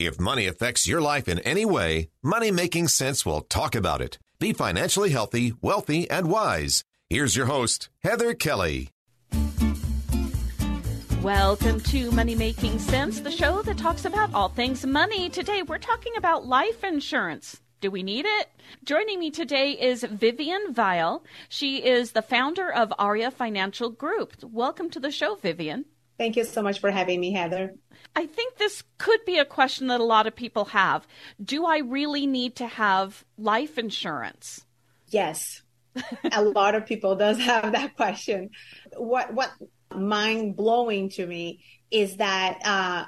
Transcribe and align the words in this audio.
If 0.00 0.18
money 0.18 0.48
affects 0.48 0.88
your 0.88 1.00
life 1.00 1.28
in 1.28 1.38
any 1.40 1.64
way, 1.64 2.08
Money 2.20 2.50
Making 2.50 2.88
Sense 2.88 3.24
will 3.24 3.42
talk 3.42 3.76
about 3.76 4.00
it. 4.00 4.18
Be 4.40 4.52
financially 4.52 5.10
healthy, 5.10 5.52
wealthy, 5.62 6.10
and 6.10 6.28
wise. 6.28 6.82
Here's 7.08 7.36
your 7.36 7.46
host, 7.46 7.90
Heather 8.02 8.34
Kelly. 8.34 8.90
Welcome 11.22 11.78
to 11.78 12.10
Money 12.10 12.34
Making 12.34 12.80
Sense, 12.80 13.20
the 13.20 13.30
show 13.30 13.62
that 13.62 13.78
talks 13.78 14.04
about 14.04 14.34
all 14.34 14.48
things 14.48 14.84
money. 14.84 15.28
Today 15.28 15.62
we're 15.62 15.78
talking 15.78 16.16
about 16.16 16.44
life 16.44 16.82
insurance. 16.82 17.60
Do 17.80 17.88
we 17.92 18.02
need 18.02 18.24
it? 18.26 18.48
Joining 18.82 19.20
me 19.20 19.30
today 19.30 19.70
is 19.70 20.02
Vivian 20.02 20.74
Weyll. 20.76 21.22
She 21.48 21.76
is 21.76 22.10
the 22.12 22.22
founder 22.22 22.68
of 22.68 22.92
Aria 22.98 23.30
Financial 23.30 23.90
Group. 23.90 24.42
Welcome 24.42 24.90
to 24.90 24.98
the 24.98 25.12
show, 25.12 25.36
Vivian. 25.36 25.84
Thank 26.18 26.36
you 26.36 26.44
so 26.44 26.62
much 26.62 26.80
for 26.80 26.90
having 26.90 27.20
me, 27.20 27.32
Heather. 27.32 27.74
I 28.14 28.26
think 28.26 28.56
this 28.56 28.84
could 28.98 29.24
be 29.24 29.38
a 29.38 29.44
question 29.44 29.88
that 29.88 30.00
a 30.00 30.04
lot 30.04 30.26
of 30.26 30.36
people 30.36 30.66
have. 30.66 31.06
Do 31.42 31.66
I 31.66 31.78
really 31.78 32.26
need 32.26 32.56
to 32.56 32.66
have 32.66 33.24
life 33.36 33.78
insurance? 33.78 34.64
Yes. 35.08 35.62
a 36.32 36.42
lot 36.42 36.74
of 36.74 36.86
people 36.86 37.16
does 37.16 37.38
have 37.38 37.72
that 37.72 37.96
question. 37.96 38.50
What 38.96 39.32
what 39.34 39.50
mind 39.94 40.56
blowing 40.56 41.08
to 41.10 41.26
me 41.26 41.64
is 41.90 42.16
that 42.16 42.58
uh, 42.64 43.04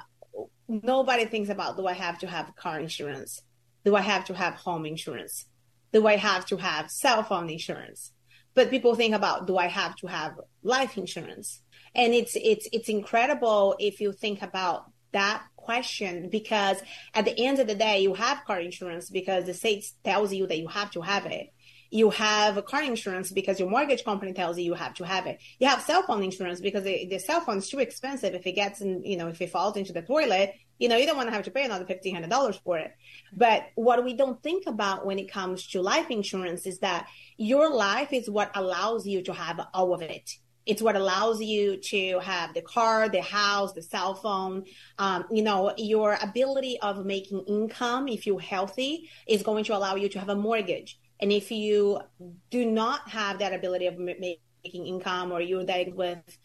nobody 0.67 1.25
thinks 1.25 1.49
about 1.49 1.77
do 1.77 1.87
I 1.87 1.93
have 1.93 2.19
to 2.19 2.27
have 2.27 2.55
car 2.55 2.79
insurance? 2.79 3.41
Do 3.85 3.95
I 3.95 4.01
have 4.01 4.25
to 4.25 4.33
have 4.33 4.55
home 4.55 4.85
insurance? 4.85 5.45
Do 5.93 6.05
I 6.07 6.17
have 6.17 6.45
to 6.47 6.57
have 6.57 6.91
cell 6.91 7.23
phone 7.23 7.49
insurance? 7.49 8.11
But 8.53 8.69
people 8.69 8.95
think 8.95 9.13
about 9.13 9.47
do 9.47 9.57
I 9.57 9.67
have 9.67 9.95
to 9.97 10.07
have 10.07 10.33
life 10.63 10.97
insurance? 10.97 11.61
And 11.97 12.13
it's 12.13 12.35
it's 12.35 12.67
it's 12.71 12.87
incredible 12.87 13.75
if 13.79 13.99
you 13.99 14.13
think 14.13 14.41
about 14.41 14.91
that 15.11 15.43
question 15.55 16.29
because 16.29 16.77
at 17.13 17.25
the 17.25 17.37
end 17.45 17.59
of 17.59 17.67
the 17.67 17.75
day 17.75 17.99
you 17.99 18.13
have 18.13 18.45
car 18.45 18.59
insurance 18.59 19.09
because 19.09 19.45
the 19.45 19.53
state 19.53 19.85
tells 20.03 20.33
you 20.33 20.47
that 20.47 20.59
you 20.59 20.67
have 20.67 20.91
to 20.91 21.01
have 21.01 21.25
it 21.25 21.51
you 21.89 22.09
have 22.09 22.63
car 22.65 22.83
insurance 22.83 23.31
because 23.31 23.59
your 23.59 23.69
mortgage 23.69 24.03
company 24.03 24.33
tells 24.33 24.57
you 24.57 24.65
you 24.65 24.73
have 24.73 24.93
to 24.95 25.05
have 25.05 25.25
it. 25.25 25.39
You 25.59 25.67
have 25.67 25.81
cell 25.81 26.03
phone 26.03 26.23
insurance 26.23 26.59
because 26.59 26.83
the, 26.83 27.07
the 27.07 27.19
cell 27.19 27.41
phone 27.41 27.59
is 27.59 27.69
too 27.69 27.79
expensive. 27.79 28.33
If 28.33 28.45
it 28.45 28.53
gets 28.53 28.81
in, 28.81 29.03
you 29.03 29.17
know, 29.17 29.27
if 29.29 29.41
it 29.41 29.51
falls 29.51 29.77
into 29.77 29.93
the 29.93 30.01
toilet, 30.01 30.53
you 30.79 30.89
know, 30.89 30.97
you 30.97 31.05
don't 31.05 31.17
want 31.17 31.29
to 31.29 31.33
have 31.33 31.45
to 31.45 31.51
pay 31.51 31.63
another 31.63 31.85
fifteen 31.85 32.13
hundred 32.13 32.29
dollars 32.29 32.59
for 32.63 32.77
it. 32.77 32.91
But 33.33 33.67
what 33.75 34.03
we 34.03 34.13
don't 34.13 34.41
think 34.43 34.67
about 34.67 35.05
when 35.05 35.17
it 35.17 35.31
comes 35.31 35.67
to 35.67 35.81
life 35.81 36.09
insurance 36.09 36.65
is 36.65 36.79
that 36.79 37.07
your 37.37 37.73
life 37.73 38.11
is 38.11 38.29
what 38.29 38.51
allows 38.55 39.07
you 39.07 39.23
to 39.23 39.33
have 39.33 39.59
all 39.73 39.93
of 39.93 40.01
it. 40.01 40.29
It's 40.67 40.81
what 40.81 40.95
allows 40.95 41.41
you 41.41 41.77
to 41.77 42.19
have 42.19 42.53
the 42.53 42.61
car, 42.61 43.09
the 43.09 43.21
house, 43.21 43.73
the 43.73 43.81
cell 43.81 44.15
phone. 44.15 44.65
Um, 44.99 45.25
you 45.31 45.41
know, 45.41 45.73
your 45.77 46.17
ability 46.21 46.79
of 46.81 47.05
making 47.05 47.45
income, 47.47 48.07
if 48.07 48.27
you're 48.27 48.39
healthy, 48.39 49.09
is 49.27 49.43
going 49.43 49.63
to 49.65 49.75
allow 49.75 49.95
you 49.95 50.09
to 50.09 50.19
have 50.19 50.29
a 50.29 50.35
mortgage. 50.35 50.99
And 51.19 51.31
if 51.31 51.51
you 51.51 51.99
do 52.51 52.65
not 52.65 53.09
have 53.09 53.39
that 53.39 53.53
ability 53.53 53.87
of 53.87 53.97
making 53.97 54.37
income 54.85 55.31
or 55.31 55.41
you're 55.41 55.63
diagnosed 55.63 55.97
with 55.97 56.37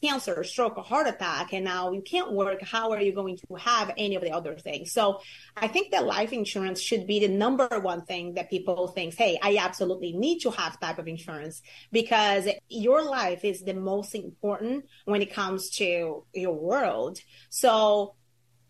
cancer, 0.00 0.42
stroke, 0.44 0.76
or 0.76 0.84
heart 0.84 1.06
attack, 1.06 1.52
and 1.52 1.64
now 1.64 1.92
you 1.92 2.02
can't 2.02 2.32
work, 2.32 2.62
how 2.62 2.90
are 2.92 3.00
you 3.00 3.12
going 3.12 3.36
to 3.36 3.54
have 3.54 3.92
any 3.96 4.16
of 4.16 4.22
the 4.22 4.30
other 4.30 4.56
things? 4.56 4.92
So 4.92 5.20
I 5.56 5.68
think 5.68 5.92
that 5.92 6.04
life 6.04 6.32
insurance 6.32 6.80
should 6.80 7.06
be 7.06 7.20
the 7.20 7.28
number 7.28 7.68
one 7.80 8.04
thing 8.04 8.34
that 8.34 8.50
people 8.50 8.88
think, 8.88 9.14
hey, 9.14 9.38
I 9.42 9.56
absolutely 9.58 10.12
need 10.12 10.40
to 10.40 10.50
have 10.50 10.80
type 10.80 10.98
of 10.98 11.08
insurance 11.08 11.62
because 11.92 12.48
your 12.68 13.02
life 13.02 13.44
is 13.44 13.62
the 13.62 13.74
most 13.74 14.14
important 14.14 14.86
when 15.04 15.22
it 15.22 15.32
comes 15.32 15.70
to 15.76 16.24
your 16.32 16.52
world. 16.52 17.20
So 17.50 18.14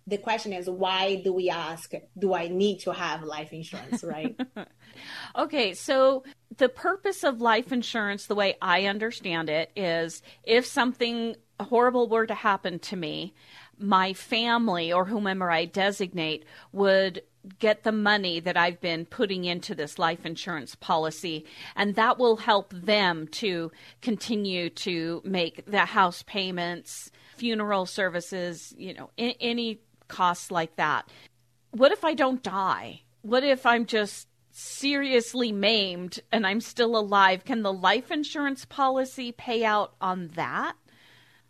the 0.06 0.18
question 0.18 0.52
is 0.52 0.68
why 0.68 1.16
do 1.24 1.32
we 1.32 1.48
ask 1.50 1.92
do 2.18 2.34
i 2.34 2.48
need 2.48 2.78
to 2.78 2.92
have 2.92 3.22
life 3.22 3.52
insurance 3.52 4.04
right? 4.04 4.38
Okay 5.36 5.74
so 5.74 6.22
the 6.56 6.68
purpose 6.68 7.24
of 7.24 7.40
life 7.40 7.72
insurance, 7.72 8.26
the 8.26 8.34
way 8.34 8.56
I 8.60 8.84
understand 8.84 9.48
it, 9.48 9.70
is 9.76 10.22
if 10.42 10.66
something 10.66 11.36
horrible 11.60 12.08
were 12.08 12.26
to 12.26 12.34
happen 12.34 12.78
to 12.80 12.96
me, 12.96 13.34
my 13.78 14.12
family 14.12 14.92
or 14.92 15.04
whomever 15.04 15.50
I 15.50 15.64
designate 15.64 16.44
would 16.72 17.22
get 17.58 17.82
the 17.82 17.92
money 17.92 18.40
that 18.40 18.56
I've 18.56 18.80
been 18.80 19.04
putting 19.04 19.44
into 19.44 19.74
this 19.74 19.98
life 19.98 20.24
insurance 20.24 20.74
policy, 20.74 21.44
and 21.76 21.94
that 21.96 22.18
will 22.18 22.36
help 22.36 22.72
them 22.72 23.28
to 23.32 23.70
continue 24.00 24.70
to 24.70 25.20
make 25.24 25.66
the 25.66 25.80
house 25.80 26.22
payments, 26.22 27.10
funeral 27.36 27.84
services, 27.84 28.74
you 28.78 28.94
know, 28.94 29.10
any 29.18 29.80
costs 30.08 30.50
like 30.50 30.76
that. 30.76 31.08
What 31.70 31.92
if 31.92 32.04
I 32.04 32.14
don't 32.14 32.42
die? 32.42 33.02
What 33.22 33.42
if 33.42 33.66
I'm 33.66 33.86
just 33.86 34.28
seriously 34.50 35.50
maimed 35.50 36.20
and 36.30 36.46
I'm 36.46 36.60
still 36.60 36.96
alive, 36.96 37.44
can 37.44 37.62
the 37.62 37.72
life 37.72 38.10
insurance 38.10 38.64
policy 38.64 39.32
pay 39.32 39.64
out 39.64 39.94
on 40.00 40.28
that? 40.36 40.76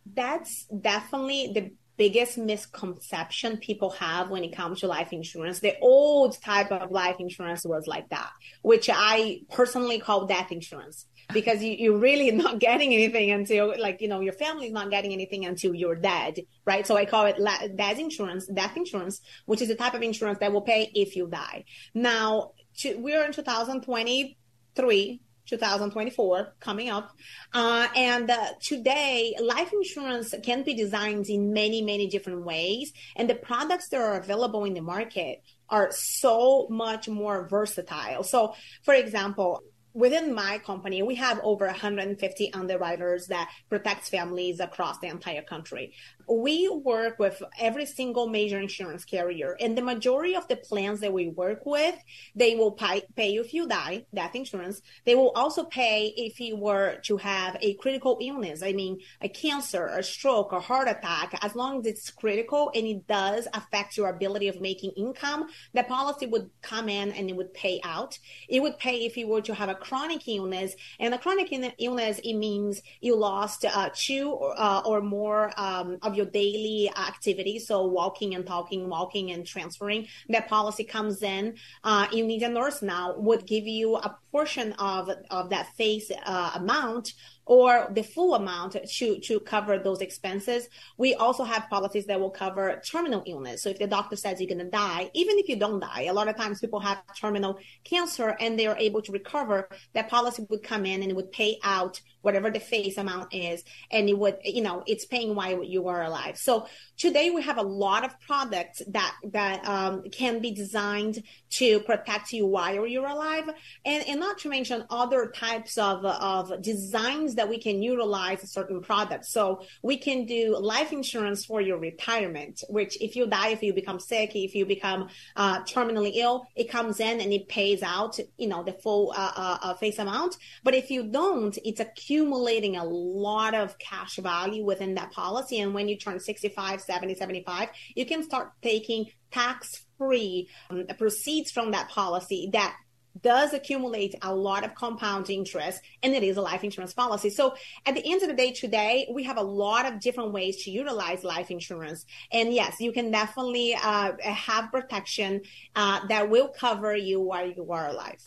That's 0.06 0.66
definitely 0.66 1.52
the 1.54 1.72
biggest 1.96 2.38
misconception 2.38 3.56
people 3.58 3.90
have 3.90 4.30
when 4.30 4.44
it 4.44 4.54
comes 4.54 4.80
to 4.80 4.86
life 4.86 5.12
insurance. 5.12 5.60
The 5.60 5.78
old 5.80 6.40
type 6.42 6.72
of 6.72 6.90
life 6.90 7.16
insurance 7.18 7.64
was 7.64 7.86
like 7.86 8.08
that, 8.10 8.30
which 8.62 8.90
I 8.92 9.42
personally 9.50 9.98
call 9.98 10.26
death 10.26 10.50
insurance 10.50 11.06
because 11.32 11.62
you, 11.62 11.72
you're 11.72 11.98
really 11.98 12.30
not 12.44 12.58
getting 12.58 12.92
anything 12.92 13.30
until 13.30 13.74
like, 13.78 14.00
you 14.00 14.08
know, 14.08 14.20
your 14.20 14.32
family's 14.32 14.72
not 14.72 14.90
getting 14.90 15.12
anything 15.12 15.46
until 15.46 15.74
you're 15.74 15.94
dead, 15.94 16.40
right? 16.64 16.86
So 16.86 16.96
I 16.96 17.04
call 17.04 17.26
it 17.26 17.76
death 17.76 17.98
insurance, 17.98 18.46
death 18.46 18.76
insurance, 18.76 19.20
which 19.46 19.62
is 19.62 19.68
the 19.68 19.74
type 19.74 19.94
of 19.94 20.02
insurance 20.02 20.38
that 20.40 20.52
will 20.52 20.62
pay 20.62 20.90
if 20.94 21.16
you 21.16 21.28
die. 21.28 21.64
Now, 21.94 22.52
we're 22.84 23.24
in 23.24 23.32
2023 23.32 25.20
2024 25.46 26.54
coming 26.60 26.88
up 26.88 27.10
uh, 27.52 27.86
and 27.94 28.30
uh, 28.30 28.48
today 28.60 29.34
life 29.40 29.72
insurance 29.72 30.34
can 30.42 30.62
be 30.62 30.74
designed 30.74 31.26
in 31.28 31.52
many 31.52 31.82
many 31.82 32.08
different 32.08 32.44
ways 32.44 32.92
and 33.16 33.28
the 33.28 33.34
products 33.34 33.88
that 33.88 34.00
are 34.00 34.18
available 34.18 34.64
in 34.64 34.74
the 34.74 34.82
market 34.82 35.42
are 35.68 35.90
so 35.92 36.66
much 36.70 37.08
more 37.08 37.46
versatile 37.48 38.22
so 38.22 38.54
for 38.82 38.94
example 38.94 39.62
within 39.94 40.34
my 40.34 40.58
company, 40.58 41.02
we 41.02 41.14
have 41.14 41.40
over 41.42 41.66
150 41.66 42.52
underwriters 42.52 43.28
that 43.28 43.48
protects 43.70 44.08
families 44.08 44.60
across 44.60 44.98
the 44.98 45.06
entire 45.06 45.42
country. 45.42 45.94
We 46.28 46.68
work 46.68 47.18
with 47.18 47.42
every 47.58 47.86
single 47.86 48.28
major 48.28 48.58
insurance 48.58 49.04
carrier, 49.04 49.56
and 49.60 49.76
the 49.76 49.82
majority 49.82 50.34
of 50.34 50.48
the 50.48 50.56
plans 50.56 51.00
that 51.00 51.12
we 51.12 51.28
work 51.28 51.66
with, 51.66 51.94
they 52.34 52.56
will 52.56 52.72
pay, 52.72 53.02
pay 53.16 53.34
if 53.36 53.52
you 53.52 53.66
die, 53.66 54.06
death 54.14 54.34
insurance. 54.34 54.80
They 55.04 55.14
will 55.14 55.30
also 55.30 55.64
pay 55.64 56.12
if 56.16 56.40
you 56.40 56.56
were 56.56 56.96
to 57.04 57.16
have 57.18 57.56
a 57.60 57.74
critical 57.74 58.18
illness. 58.20 58.62
I 58.62 58.72
mean, 58.72 59.00
a 59.20 59.28
cancer, 59.28 59.86
a 59.86 60.02
stroke, 60.02 60.52
a 60.52 60.60
heart 60.60 60.88
attack. 60.88 61.38
As 61.42 61.54
long 61.54 61.80
as 61.80 61.86
it's 61.86 62.10
critical 62.10 62.70
and 62.74 62.86
it 62.86 63.06
does 63.06 63.46
affect 63.52 63.96
your 63.96 64.08
ability 64.08 64.48
of 64.48 64.60
making 64.60 64.92
income, 64.96 65.48
the 65.72 65.82
policy 65.84 66.26
would 66.26 66.50
come 66.62 66.88
in 66.88 67.12
and 67.12 67.28
it 67.28 67.36
would 67.36 67.52
pay 67.54 67.80
out. 67.84 68.18
It 68.48 68.60
would 68.60 68.78
pay 68.78 69.04
if 69.04 69.16
you 69.16 69.28
were 69.28 69.42
to 69.42 69.54
have 69.54 69.68
a 69.68 69.74
chronic 69.74 70.26
illness. 70.28 70.74
And 70.98 71.14
a 71.14 71.18
chronic 71.18 71.52
illness, 71.78 72.20
it 72.22 72.34
means 72.34 72.82
you 73.00 73.16
lost 73.16 73.64
uh, 73.64 73.90
two 73.94 74.30
or, 74.30 74.54
uh, 74.58 74.80
or 74.80 75.00
more 75.00 75.52
um, 75.56 75.98
of 76.02 76.13
your 76.16 76.26
daily 76.26 76.90
activity, 76.96 77.58
So 77.58 77.86
walking 77.86 78.34
and 78.34 78.46
talking, 78.46 78.88
walking 78.88 79.30
and 79.30 79.46
transferring. 79.46 80.08
That 80.28 80.48
policy 80.48 80.84
comes 80.84 81.22
in. 81.22 81.56
Uh, 81.82 82.06
you 82.12 82.24
need 82.24 82.42
a 82.42 82.48
nurse 82.48 82.82
now 82.82 83.14
would 83.18 83.46
give 83.46 83.66
you 83.66 83.96
a 83.96 84.16
portion 84.30 84.72
of, 84.74 85.10
of 85.30 85.50
that 85.50 85.74
face 85.76 86.10
uh, 86.24 86.52
amount 86.54 87.14
or 87.46 87.88
the 87.92 88.02
full 88.02 88.34
amount 88.34 88.72
to, 88.72 89.20
to 89.20 89.40
cover 89.40 89.78
those 89.78 90.00
expenses. 90.00 90.68
We 90.96 91.14
also 91.14 91.44
have 91.44 91.68
policies 91.68 92.06
that 92.06 92.18
will 92.18 92.30
cover 92.30 92.80
terminal 92.84 93.22
illness. 93.26 93.62
So 93.62 93.70
if 93.70 93.78
the 93.78 93.86
doctor 93.86 94.16
says 94.16 94.40
you're 94.40 94.48
going 94.48 94.64
to 94.64 94.70
die, 94.70 95.10
even 95.14 95.38
if 95.38 95.48
you 95.48 95.56
don't 95.56 95.80
die, 95.80 96.02
a 96.02 96.12
lot 96.12 96.28
of 96.28 96.36
times 96.36 96.60
people 96.60 96.80
have 96.80 97.02
terminal 97.18 97.58
cancer 97.84 98.36
and 98.40 98.58
they 98.58 98.66
are 98.66 98.78
able 98.78 99.02
to 99.02 99.12
recover, 99.12 99.68
that 99.92 100.08
policy 100.08 100.46
would 100.48 100.62
come 100.62 100.86
in 100.86 101.02
and 101.02 101.10
it 101.10 101.14
would 101.14 101.32
pay 101.32 101.58
out 101.62 102.00
whatever 102.22 102.50
the 102.50 102.60
face 102.60 102.96
amount 102.96 103.34
is. 103.34 103.62
And 103.90 104.08
it 104.08 104.18
would, 104.18 104.38
you 104.42 104.62
know, 104.62 104.82
it's 104.86 105.04
paying 105.04 105.34
while 105.34 105.62
you 105.62 105.88
are 105.88 106.02
alive. 106.02 106.38
So 106.38 106.66
today 106.96 107.30
we 107.30 107.42
have 107.42 107.58
a 107.58 107.62
lot 107.62 108.04
of 108.04 108.18
products 108.20 108.80
that, 108.88 109.14
that 109.32 109.66
um, 109.68 110.04
can 110.10 110.40
be 110.40 110.50
designed 110.50 111.22
to 111.50 111.80
protect 111.80 112.32
you 112.32 112.46
while 112.46 112.86
you're 112.86 113.06
alive. 113.06 113.50
And, 113.84 114.08
and 114.08 114.18
not 114.18 114.38
to 114.38 114.48
mention 114.48 114.86
other 114.88 115.26
types 115.28 115.76
of, 115.76 116.04
of 116.06 116.62
designs 116.62 117.33
that 117.36 117.48
we 117.48 117.58
can 117.58 117.82
utilize 117.82 118.48
certain 118.50 118.80
products. 118.80 119.30
So 119.30 119.62
we 119.82 119.96
can 119.96 120.26
do 120.26 120.56
life 120.58 120.92
insurance 120.92 121.44
for 121.44 121.60
your 121.60 121.78
retirement, 121.78 122.62
which 122.68 123.00
if 123.00 123.16
you 123.16 123.26
die, 123.26 123.48
if 123.48 123.62
you 123.62 123.72
become 123.72 124.00
sick, 124.00 124.34
if 124.34 124.54
you 124.54 124.66
become 124.66 125.08
uh, 125.36 125.62
terminally 125.64 126.12
ill, 126.14 126.46
it 126.54 126.70
comes 126.70 127.00
in 127.00 127.20
and 127.20 127.32
it 127.32 127.48
pays 127.48 127.82
out, 127.82 128.18
you 128.36 128.48
know, 128.48 128.62
the 128.62 128.72
full 128.72 129.12
uh, 129.16 129.32
uh, 129.36 129.58
uh 129.62 129.74
face 129.74 129.98
amount. 129.98 130.36
But 130.62 130.74
if 130.74 130.90
you 130.90 131.04
don't, 131.04 131.56
it's 131.64 131.80
accumulating 131.80 132.76
a 132.76 132.84
lot 132.84 133.54
of 133.54 133.78
cash 133.78 134.16
value 134.16 134.64
within 134.64 134.94
that 134.94 135.12
policy. 135.12 135.60
And 135.60 135.74
when 135.74 135.88
you 135.88 135.96
turn 135.96 136.20
65, 136.20 136.80
70, 136.80 137.14
75, 137.14 137.68
you 137.94 138.06
can 138.06 138.22
start 138.22 138.52
taking 138.62 139.06
tax 139.30 139.84
free 139.98 140.48
um, 140.70 140.86
proceeds 140.98 141.50
from 141.50 141.72
that 141.72 141.88
policy 141.88 142.48
that 142.52 142.76
does 143.22 143.54
accumulate 143.54 144.14
a 144.22 144.34
lot 144.34 144.64
of 144.64 144.74
compound 144.74 145.30
interest 145.30 145.80
and 146.02 146.14
it 146.14 146.22
is 146.22 146.36
a 146.36 146.42
life 146.42 146.64
insurance 146.64 146.92
policy. 146.92 147.30
So 147.30 147.54
at 147.86 147.94
the 147.94 148.02
end 148.04 148.22
of 148.22 148.28
the 148.28 148.34
day 148.34 148.52
today, 148.52 149.06
we 149.12 149.22
have 149.24 149.36
a 149.36 149.42
lot 149.42 149.86
of 149.86 150.00
different 150.00 150.32
ways 150.32 150.64
to 150.64 150.70
utilize 150.70 151.22
life 151.24 151.50
insurance. 151.50 152.06
And 152.32 152.52
yes, 152.52 152.80
you 152.80 152.92
can 152.92 153.10
definitely 153.10 153.74
uh, 153.74 154.12
have 154.22 154.70
protection 154.70 155.42
uh, 155.76 156.06
that 156.08 156.28
will 156.28 156.48
cover 156.48 156.96
you 156.96 157.20
while 157.20 157.46
you 157.48 157.70
are 157.70 157.88
alive. 157.88 158.20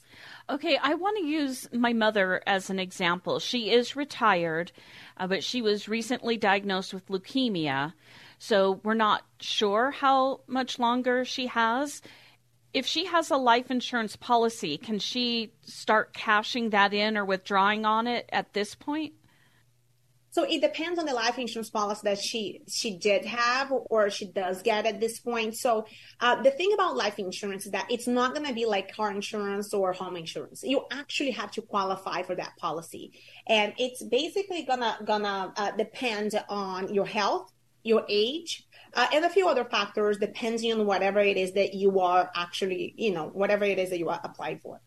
Okay, 0.50 0.78
I 0.82 0.94
want 0.94 1.18
to 1.18 1.26
use 1.26 1.68
my 1.74 1.92
mother 1.92 2.42
as 2.48 2.70
an 2.70 2.80
example. 2.80 3.40
She 3.40 3.70
is 3.70 3.98
retired, 3.98 4.72
uh, 5.18 5.28
but 5.28 5.44
she 5.44 5.62
was 5.62 5.90
recently 5.90 6.38
diagnosed 6.38 6.94
with 6.94 7.08
leukemia. 7.08 7.94
So 8.40 8.80
we're 8.84 8.94
not 8.94 9.24
sure 9.42 9.92
how 9.92 10.42
much 10.48 10.80
longer 10.80 11.26
she 11.26 11.48
has 11.48 12.02
if 12.78 12.86
she 12.86 13.06
has 13.06 13.32
a 13.32 13.38
life 13.38 13.72
insurance 13.72 14.16
policy, 14.16 14.78
can 14.78 15.00
she 15.00 15.52
start 15.64 16.14
cashing 16.14 16.70
that 16.70 16.94
in 16.94 17.18
or 17.18 17.26
withdrawing 17.26 17.86
on 17.86 18.06
it 18.06 18.30
at 18.32 18.54
this 18.54 18.76
point? 18.76 19.14
So 20.30 20.44
it 20.44 20.62
depends 20.62 21.00
on 21.00 21.08
the 21.08 21.14
life 21.16 21.40
insurance 21.40 21.72
policy 21.72 22.02
that 22.04 22.20
she 22.20 22.62
she 22.68 22.96
did 23.00 23.26
have 23.26 23.74
or 23.90 24.12
she 24.12 24.28
does 24.28 24.62
get 24.62 24.86
at 24.86 25.00
this 25.00 25.20
point. 25.20 25.56
So 25.58 25.88
uh, 26.20 26.40
the 26.44 26.52
thing 26.52 26.72
about 26.74 26.96
life 26.96 27.18
insurance 27.18 27.66
is 27.66 27.72
that 27.72 27.88
it's 27.90 28.06
not 28.06 28.36
going 28.36 28.46
to 28.46 28.54
be 28.54 28.68
like 28.68 28.94
car 28.94 29.10
insurance 29.10 29.74
or 29.74 29.94
home 29.94 30.16
insurance. 30.16 30.62
You 30.62 30.86
actually 30.92 31.32
have 31.32 31.50
to 31.54 31.64
qualify 31.64 32.22
for 32.22 32.36
that 32.36 32.56
policy, 32.58 33.14
and 33.48 33.74
it's 33.80 34.04
basically 34.04 34.62
gonna 34.62 35.00
gonna 35.04 35.52
uh, 35.58 35.72
depend 35.72 36.40
on 36.48 36.94
your 36.94 37.08
health, 37.08 37.52
your 37.82 38.06
age, 38.08 38.67
uh, 38.94 39.08
and 39.14 39.26
a 39.26 39.30
few 39.30 39.48
other 39.48 39.66
factors 39.66 40.18
depending 40.18 40.74
on 40.74 40.86
whatever 40.86 41.20
it 41.20 41.38
is 41.38 41.54
that 41.54 41.74
you 41.74 42.00
are 42.00 42.30
actually, 42.36 42.94
you 42.98 43.12
know, 43.12 43.28
whatever 43.28 43.66
it 43.66 43.80
is 43.80 43.90
that 43.90 44.00
you 44.00 44.10
are 44.10 44.20
applied 44.24 44.62
for. 44.62 44.82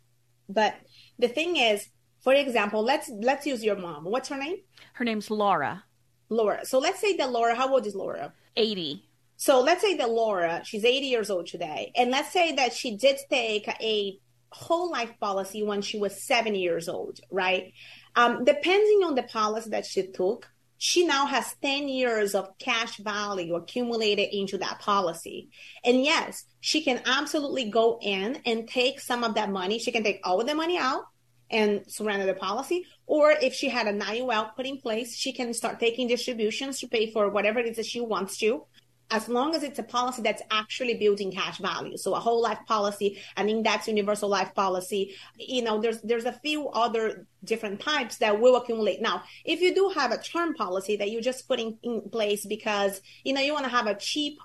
But 0.49 0.75
the 1.19 1.29
thing 1.29 1.57
is, 1.57 1.89
for 2.21 2.35
example, 2.35 2.83
let's 2.83 3.11
let's 3.23 3.47
use 3.47 3.65
your 3.65 3.77
mom. 3.77 4.05
What's 4.05 4.29
her 4.29 4.37
name? 4.37 4.57
Her 4.95 5.05
name's 5.05 5.31
Laura. 5.31 5.85
Laura. 6.29 6.65
So 6.67 6.79
let's 6.79 7.01
say 7.01 7.17
that 7.17 7.31
Laura. 7.31 7.55
How 7.55 7.73
old 7.73 7.87
is 7.87 7.95
Laura? 7.95 8.33
Eighty. 8.57 9.05
So 9.37 9.63
let's 9.63 9.81
say 9.81 9.95
that 9.97 10.11
Laura, 10.11 10.61
she's 10.67 10.85
80 10.85 11.07
years 11.07 11.31
old 11.31 11.47
today, 11.47 11.93
and 11.97 12.11
let's 12.11 12.31
say 12.31 12.55
that 12.57 12.75
she 12.75 12.99
did 12.99 13.17
take 13.31 13.67
a 13.69 14.19
whole 14.53 14.91
life 14.91 15.15
policy 15.19 15.63
when 15.63 15.81
she 15.81 15.99
was 15.99 16.23
seven 16.23 16.55
years 16.55 16.91
old, 16.91 17.21
right? 17.31 17.73
Um, 18.17 18.45
depending 18.45 19.03
on 19.03 19.15
the 19.15 19.23
policy 19.23 19.71
that 19.71 19.87
she 19.87 20.09
took, 20.09 20.51
she 20.83 21.05
now 21.05 21.27
has 21.27 21.55
10 21.61 21.91
years 21.91 22.35
of 22.35 22.57
cash 22.59 22.97
value 22.97 23.55
accumulated 23.55 24.31
into 24.33 24.57
that 24.57 24.79
policy. 24.79 25.51
And 25.85 26.03
yes, 26.03 26.47
she 26.61 26.81
can 26.81 27.03
absolutely 27.05 27.69
go 27.69 27.99
in 28.01 28.41
and 28.47 28.67
take 28.67 28.99
some 28.99 29.23
of 29.23 29.35
that 29.35 29.51
money. 29.51 29.79
She 29.79 29.93
can 29.93 30.03
take 30.03 30.23
all 30.25 30.41
of 30.41 30.47
the 30.47 30.55
money 30.55 30.79
out 30.79 31.03
and 31.51 31.85
surrender 31.87 32.25
the 32.25 32.33
policy. 32.33 32.87
Or 33.05 33.31
if 33.31 33.53
she 33.53 33.69
had 33.69 33.89
an 33.89 34.01
IUL 34.01 34.57
put 34.57 34.65
in 34.65 34.79
place, 34.79 35.15
she 35.15 35.35
can 35.35 35.53
start 35.53 35.81
taking 35.81 36.09
distributions 36.09 36.81
to 36.81 36.89
pay 36.89 37.13
for 37.13 37.29
whatever 37.29 37.59
it 37.59 37.67
is 37.67 37.77
that 37.77 37.85
she 37.85 38.01
wants 38.01 38.39
to 38.39 38.65
as 39.11 39.29
long 39.29 39.55
as 39.55 39.63
it's 39.63 39.79
a 39.79 39.83
policy 39.83 40.23
that's 40.23 40.43
actually 40.51 40.95
building 40.95 41.33
cash 41.33 41.59
value. 41.59 41.97
So 41.97 42.15
a 42.15 42.21
whole 42.21 42.41
life 42.41 42.61
policy, 42.67 43.19
an 43.37 43.49
index 43.49 43.89
universal 43.89 44.29
life 44.29 44.55
policy, 44.55 45.15
you 45.37 45.63
know, 45.63 45.81
there's 45.81 46.01
there's 46.03 46.25
a 46.25 46.33
few 46.33 46.69
other 46.69 47.27
different 47.45 47.81
types 47.81 48.19
that 48.19 48.41
will 48.41 48.57
accumulate. 48.57 49.01
Now, 49.01 49.23
if 49.45 49.61
you 49.61 49.75
do 49.75 49.93
have 49.95 50.13
a 50.13 50.23
term 50.23 50.55
policy 50.55 50.97
that 50.97 51.11
you're 51.11 51.23
just 51.23 51.49
putting 51.49 51.79
in 51.83 52.09
place 52.11 52.47
because, 52.47 53.01
you 53.25 53.33
know, 53.33 53.41
you 53.41 53.53
want 53.53 53.65
to 53.65 53.71
have 53.71 53.87
a 53.87 53.95
cheap, 53.95 54.39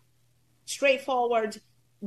straightforward 0.65 1.57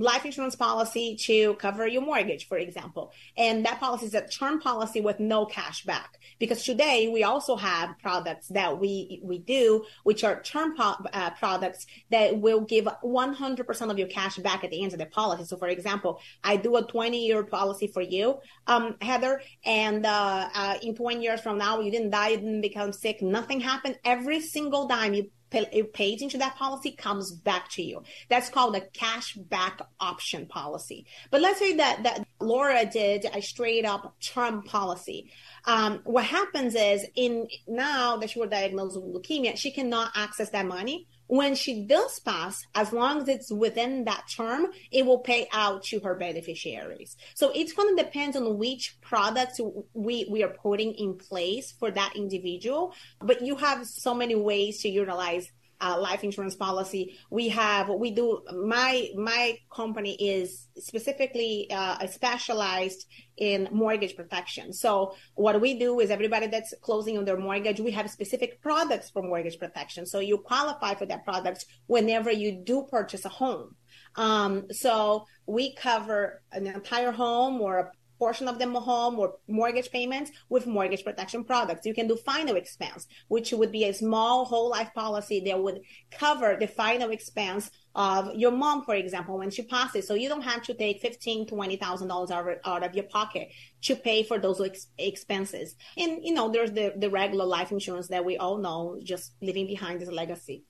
life 0.01 0.25
insurance 0.25 0.55
policy 0.55 1.17
to 1.17 1.55
cover 1.55 1.87
your 1.87 2.03
mortgage, 2.03 2.47
for 2.47 2.59
example. 2.59 3.13
And 3.37 3.65
that 3.67 3.81
policy 3.81 4.07
is 4.07 4.15
a 4.15 4.27
term 4.27 4.61
policy 4.61 5.01
with 5.01 5.19
no 5.21 5.47
cash 5.47 5.85
back. 5.85 6.19
Because 6.39 6.63
today 6.63 7.09
we 7.09 7.25
also 7.25 7.57
have 7.57 7.99
products 8.01 8.49
that 8.49 8.79
we 8.79 9.21
we 9.23 9.39
do, 9.39 9.85
which 10.05 10.25
are 10.25 10.41
term 10.43 10.77
po- 10.77 11.05
uh, 11.13 11.31
products 11.31 11.87
that 12.11 12.39
will 12.39 12.61
give 12.61 12.87
100% 13.03 13.91
of 13.91 13.99
your 13.99 14.09
cash 14.09 14.37
back 14.37 14.65
at 14.65 14.71
the 14.71 14.83
end 14.83 14.93
of 14.93 14.99
the 14.99 15.07
policy. 15.07 15.45
So, 15.45 15.57
for 15.57 15.69
example, 15.69 16.21
I 16.45 16.57
do 16.57 16.77
a 16.77 16.83
20 16.83 17.27
year 17.27 17.43
policy 17.45 17.89
for 17.89 18.03
you, 18.03 18.39
um, 18.67 18.97
Heather, 19.01 19.43
and 19.65 20.07
uh, 20.07 20.49
uh, 20.55 20.79
in 20.83 20.95
20 20.95 21.21
years 21.23 21.41
from 21.41 21.59
now, 21.59 21.81
you 21.81 21.91
didn't 21.91 22.11
die, 22.11 22.29
you 22.29 22.37
didn't 22.37 22.61
become 22.61 22.93
sick, 22.93 23.23
nothing 23.23 23.61
happened. 23.61 23.99
Every 24.05 24.41
single 24.41 24.87
dime 24.87 25.15
you 25.15 25.31
paid 25.51 26.23
into 26.23 26.39
that 26.39 26.57
policy 26.57 26.93
comes 26.93 27.33
back 27.33 27.71
to 27.71 27.83
you. 27.83 28.03
That's 28.29 28.49
called 28.49 28.77
a 28.77 28.81
cash 28.81 29.35
back 29.35 29.81
option 30.01 30.47
policy. 30.47 31.07
But 31.31 31.41
let's 31.41 31.59
say 31.59 31.77
that, 31.77 32.03
that 32.03 32.27
Laura 32.41 32.85
did 32.87 33.25
a 33.25 33.41
straight 33.41 33.85
up 33.85 34.15
term 34.21 34.63
policy. 34.63 35.31
Um, 35.65 36.01
what 36.05 36.25
happens 36.25 36.75
is 36.75 37.07
in 37.15 37.49
now 37.67 38.17
that 38.19 38.31
she 38.31 38.41
was 38.41 38.51
diagnosed 38.51 39.01
with 39.01 39.23
leukemia, 39.23 39.57
she 39.57 39.71
cannot 39.71 40.13
access 40.15 40.51
that 40.51 40.67
money. 40.67 41.07
When 41.29 41.55
she 41.55 41.85
does 41.85 42.19
pass, 42.21 42.67
as 42.75 42.93
long 42.93 43.23
as 43.23 43.29
it's 43.29 43.53
within 43.53 44.05
that 44.05 44.25
term, 44.35 44.69
it 44.91 45.07
will 45.07 45.21
pay 45.21 45.49
out 45.53 45.85
to 45.85 46.01
her 46.01 46.15
beneficiaries. 46.15 47.17
So 47.35 47.53
it's 47.55 47.73
going 47.73 47.97
to 47.97 48.03
depend 48.03 48.35
on 48.35 48.59
which 48.59 48.99
products 49.01 49.61
we, 49.93 50.27
we 50.31 50.43
are 50.43 50.49
putting 50.49 50.95
in 50.95 51.17
place 51.17 51.73
for 51.79 51.91
that 51.91 52.15
individual. 52.17 52.95
But 53.21 53.43
you 53.43 53.57
have 53.57 53.87
so 53.87 54.15
many 54.15 54.35
ways 54.35 54.81
to 54.83 54.89
utilize 54.89 55.53
uh, 55.81 55.99
life 56.01 56.25
insurance 56.25 56.57
policy. 56.57 57.17
We 57.31 57.49
have 57.51 57.89
we 57.89 58.11
do 58.11 58.41
my 58.53 59.09
my 59.17 59.59
company 59.75 60.15
is 60.15 60.69
specifically 60.77 61.69
uh, 61.71 62.07
specialized 62.09 63.07
in 63.37 63.69
mortgage 63.71 64.17
protection. 64.17 64.73
So 64.73 65.15
what 65.35 65.61
we 65.61 65.79
do 65.79 66.01
is 66.01 66.11
everybody 66.11 66.49
that's 66.49 66.75
closing 66.83 67.17
on 67.19 67.25
their 67.25 67.39
mortgage, 67.39 67.81
we 67.81 67.93
have 67.93 68.11
specific 68.11 68.61
products 68.61 69.11
for 69.11 69.23
mortgage 69.23 69.59
protection. 69.59 70.07
So 70.07 70.19
you 70.19 70.39
qualify 70.39 70.95
for 70.95 71.07
that 71.07 71.25
product 71.25 71.65
whenever 71.87 72.31
you 72.33 72.63
do 72.65 72.87
purchase 72.91 73.25
a 73.25 73.29
home. 73.29 73.77
Um, 74.17 74.67
so 74.73 75.27
we 75.47 75.75
cover 75.75 76.43
an 76.53 76.67
entire 76.67 77.13
home 77.13 77.61
or 77.61 77.79
a 77.79 77.91
portion 78.19 78.49
of 78.49 78.59
the 78.59 78.69
home 78.81 79.19
or 79.19 79.37
mortgage 79.47 79.91
payments 79.91 80.31
with 80.49 80.67
mortgage 80.67 81.05
protection 81.05 81.45
products. 81.45 81.87
You 81.87 81.95
can 81.95 82.09
do 82.09 82.17
final 82.17 82.57
expense, 82.57 83.07
which 83.29 83.53
would 83.53 83.73
be 83.73 83.85
a 83.85 83.95
small 83.95 84.45
whole 84.45 84.71
life 84.71 84.91
policy 84.95 85.41
that 85.47 85.63
would 85.63 85.81
cover 86.11 86.57
the 86.59 86.67
final 86.67 87.11
expense 87.11 87.71
of 87.95 88.35
your 88.35 88.53
mom, 88.53 88.85
for 88.85 88.95
example, 88.95 89.39
when 89.39 89.51
she 89.51 89.63
passes. 89.63 90.07
So 90.07 90.15
you 90.15 90.29
don't 90.29 90.43
have 90.43 90.63
to 90.65 90.75
take 90.75 91.01
fifteen, 91.01 91.47
twenty 91.47 91.77
thousand 91.77 92.09
dollars 92.09 92.31
out 92.31 92.85
of 92.85 92.95
your 92.95 93.05
pocket 93.05 93.49
to 93.83 93.97
pay 93.97 94.23
for 94.23 94.39
those 94.39 94.61
ex- 94.61 94.89
expenses. 94.99 95.75
And 95.97 96.25
you 96.25 96.33
know, 96.35 96.51
there's 96.51 96.73
the 96.73 96.93
the 96.97 97.11
regular 97.11 97.45
life 97.45 97.73
insurance 97.73 98.09
that 98.09 98.25
we 98.25 98.37
all 98.37 98.59
know, 98.59 99.01
just 99.03 99.33
leaving 99.41 99.67
behind 99.67 100.01
this 100.01 100.11
legacy. 100.11 100.65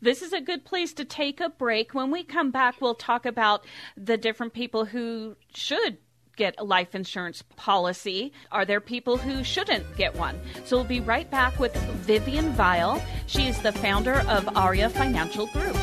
This 0.00 0.20
is 0.20 0.34
a 0.34 0.40
good 0.40 0.66
place 0.66 0.92
to 0.94 1.04
take 1.06 1.40
a 1.40 1.48
break. 1.48 1.94
When 1.94 2.10
we 2.10 2.24
come 2.24 2.50
back, 2.50 2.80
we'll 2.80 2.94
talk 2.94 3.24
about 3.24 3.64
the 3.96 4.18
different 4.18 4.52
people 4.52 4.84
who 4.84 5.36
should 5.54 5.96
get 6.36 6.54
a 6.58 6.64
life 6.64 6.94
insurance 6.94 7.42
policy? 7.56 8.32
Are 8.52 8.64
there 8.64 8.80
people 8.80 9.16
who 9.16 9.44
shouldn't 9.44 9.96
get 9.96 10.14
one? 10.16 10.40
So 10.64 10.76
we'll 10.76 10.84
be 10.84 11.00
right 11.00 11.30
back 11.30 11.58
with 11.58 11.74
Vivian 12.06 12.56
Weyll. 12.56 13.02
She 13.26 13.46
is 13.46 13.60
the 13.62 13.72
founder 13.72 14.22
of 14.28 14.48
ARIA 14.56 14.88
Financial 14.88 15.46
Group. 15.48 15.76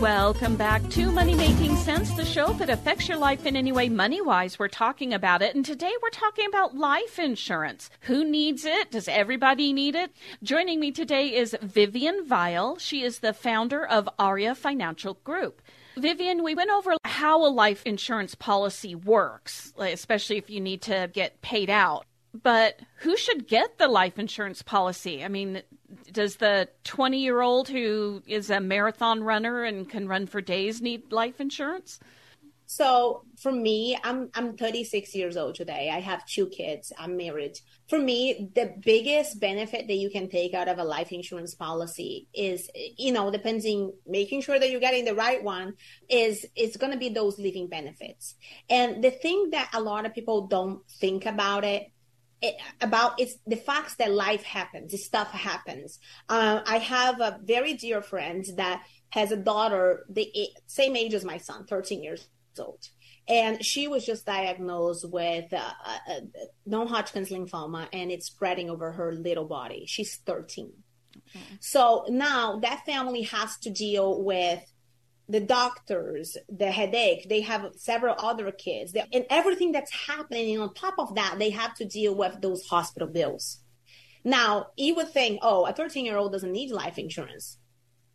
Welcome 0.00 0.56
back 0.56 0.86
to 0.90 1.10
Money 1.10 1.34
Making 1.34 1.74
Sense, 1.76 2.12
the 2.12 2.24
show 2.26 2.52
that 2.54 2.68
affects 2.68 3.08
your 3.08 3.16
life 3.16 3.46
in 3.46 3.56
any 3.56 3.72
way 3.72 3.88
money 3.88 4.20
wise. 4.20 4.58
We're 4.58 4.68
talking 4.68 5.14
about 5.14 5.40
it. 5.40 5.54
And 5.54 5.64
today 5.64 5.90
we're 6.02 6.10
talking 6.10 6.46
about 6.46 6.76
life 6.76 7.18
insurance. 7.18 7.88
Who 8.02 8.22
needs 8.22 8.66
it? 8.66 8.90
Does 8.90 9.08
everybody 9.08 9.72
need 9.72 9.94
it? 9.94 10.12
Joining 10.42 10.80
me 10.80 10.92
today 10.92 11.34
is 11.34 11.56
Vivian 11.62 12.26
Weyll. 12.28 12.76
She 12.76 13.02
is 13.04 13.20
the 13.20 13.32
founder 13.32 13.86
of 13.86 14.06
ARIA 14.18 14.54
Financial 14.54 15.14
Group. 15.24 15.62
Vivian, 15.96 16.42
we 16.42 16.54
went 16.54 16.70
over 16.70 16.96
how 17.06 17.46
a 17.46 17.48
life 17.48 17.82
insurance 17.86 18.34
policy 18.34 18.94
works, 18.94 19.72
especially 19.78 20.36
if 20.36 20.50
you 20.50 20.60
need 20.60 20.82
to 20.82 21.10
get 21.14 21.40
paid 21.40 21.70
out. 21.70 22.04
But 22.42 22.80
who 22.98 23.16
should 23.16 23.48
get 23.48 23.78
the 23.78 23.88
life 23.88 24.18
insurance 24.18 24.60
policy? 24.60 25.24
I 25.24 25.28
mean, 25.28 25.62
does 26.16 26.36
the 26.36 26.66
20 26.84 27.18
year 27.18 27.42
old 27.42 27.68
who 27.68 28.22
is 28.26 28.48
a 28.48 28.58
marathon 28.58 29.22
runner 29.22 29.64
and 29.64 29.88
can 29.88 30.08
run 30.08 30.26
for 30.26 30.40
days 30.40 30.80
need 30.80 31.12
life 31.12 31.40
insurance? 31.40 32.00
So 32.68 33.22
for 33.38 33.52
me, 33.52 33.96
I'm 34.02 34.30
I'm 34.34 34.56
36 34.56 35.14
years 35.14 35.36
old 35.36 35.54
today. 35.54 35.88
I 35.92 36.00
have 36.00 36.26
two 36.26 36.48
kids. 36.48 36.92
I'm 36.98 37.16
married. 37.16 37.60
For 37.88 37.98
me, 37.98 38.50
the 38.54 38.74
biggest 38.80 39.38
benefit 39.38 39.86
that 39.86 39.94
you 39.94 40.10
can 40.10 40.28
take 40.28 40.52
out 40.52 40.66
of 40.66 40.78
a 40.78 40.84
life 40.84 41.12
insurance 41.12 41.54
policy 41.54 42.26
is, 42.34 42.68
you 42.96 43.12
know, 43.12 43.30
depending, 43.30 43.92
making 44.04 44.40
sure 44.40 44.58
that 44.58 44.70
you're 44.70 44.80
getting 44.80 45.04
the 45.04 45.14
right 45.14 45.44
one, 45.44 45.74
is 46.08 46.44
it's 46.56 46.76
going 46.76 46.92
to 46.92 46.98
be 46.98 47.10
those 47.10 47.38
living 47.38 47.68
benefits. 47.68 48.34
And 48.68 49.04
the 49.04 49.12
thing 49.12 49.50
that 49.50 49.70
a 49.72 49.80
lot 49.80 50.04
of 50.06 50.14
people 50.14 50.48
don't 50.48 50.80
think 50.98 51.24
about 51.26 51.62
it 51.62 51.92
it, 52.42 52.56
about 52.80 53.18
it's 53.18 53.36
the 53.46 53.56
facts 53.56 53.96
that 53.96 54.12
life 54.12 54.42
happens, 54.42 54.92
this 54.92 55.06
stuff 55.06 55.30
happens. 55.30 55.98
Uh, 56.28 56.60
I 56.66 56.78
have 56.78 57.20
a 57.20 57.40
very 57.42 57.74
dear 57.74 58.02
friend 58.02 58.44
that 58.56 58.84
has 59.10 59.32
a 59.32 59.36
daughter 59.36 60.04
the 60.08 60.30
same 60.66 60.96
age 60.96 61.14
as 61.14 61.24
my 61.24 61.38
son, 61.38 61.66
13 61.66 62.02
years 62.02 62.28
old. 62.58 62.88
And 63.28 63.64
she 63.64 63.88
was 63.88 64.06
just 64.06 64.24
diagnosed 64.24 65.08
with 65.10 65.52
uh, 65.52 65.58
uh, 66.08 66.20
non-Hodgkin's 66.64 67.30
lymphoma, 67.30 67.88
and 67.92 68.12
it's 68.12 68.26
spreading 68.26 68.70
over 68.70 68.92
her 68.92 69.12
little 69.12 69.46
body. 69.46 69.84
She's 69.86 70.16
13. 70.26 70.72
Okay. 71.16 71.44
So 71.60 72.04
now 72.08 72.60
that 72.60 72.84
family 72.86 73.22
has 73.22 73.56
to 73.58 73.70
deal 73.70 74.22
with 74.22 74.62
the 75.28 75.40
doctors, 75.40 76.36
the 76.48 76.70
headache. 76.70 77.28
They 77.28 77.40
have 77.42 77.72
several 77.76 78.14
other 78.18 78.50
kids, 78.52 78.94
and 78.94 79.26
everything 79.30 79.72
that's 79.72 79.92
happening. 79.92 80.58
on 80.60 80.74
top 80.74 80.94
of 80.98 81.14
that, 81.14 81.38
they 81.38 81.50
have 81.50 81.74
to 81.76 81.84
deal 81.84 82.14
with 82.14 82.40
those 82.40 82.66
hospital 82.66 83.08
bills. 83.08 83.58
Now, 84.24 84.68
you 84.76 84.94
would 84.96 85.10
think, 85.10 85.38
oh, 85.42 85.66
a 85.66 85.72
13 85.72 86.04
year 86.04 86.16
old 86.16 86.32
doesn't 86.32 86.50
need 86.50 86.70
life 86.70 86.98
insurance. 86.98 87.58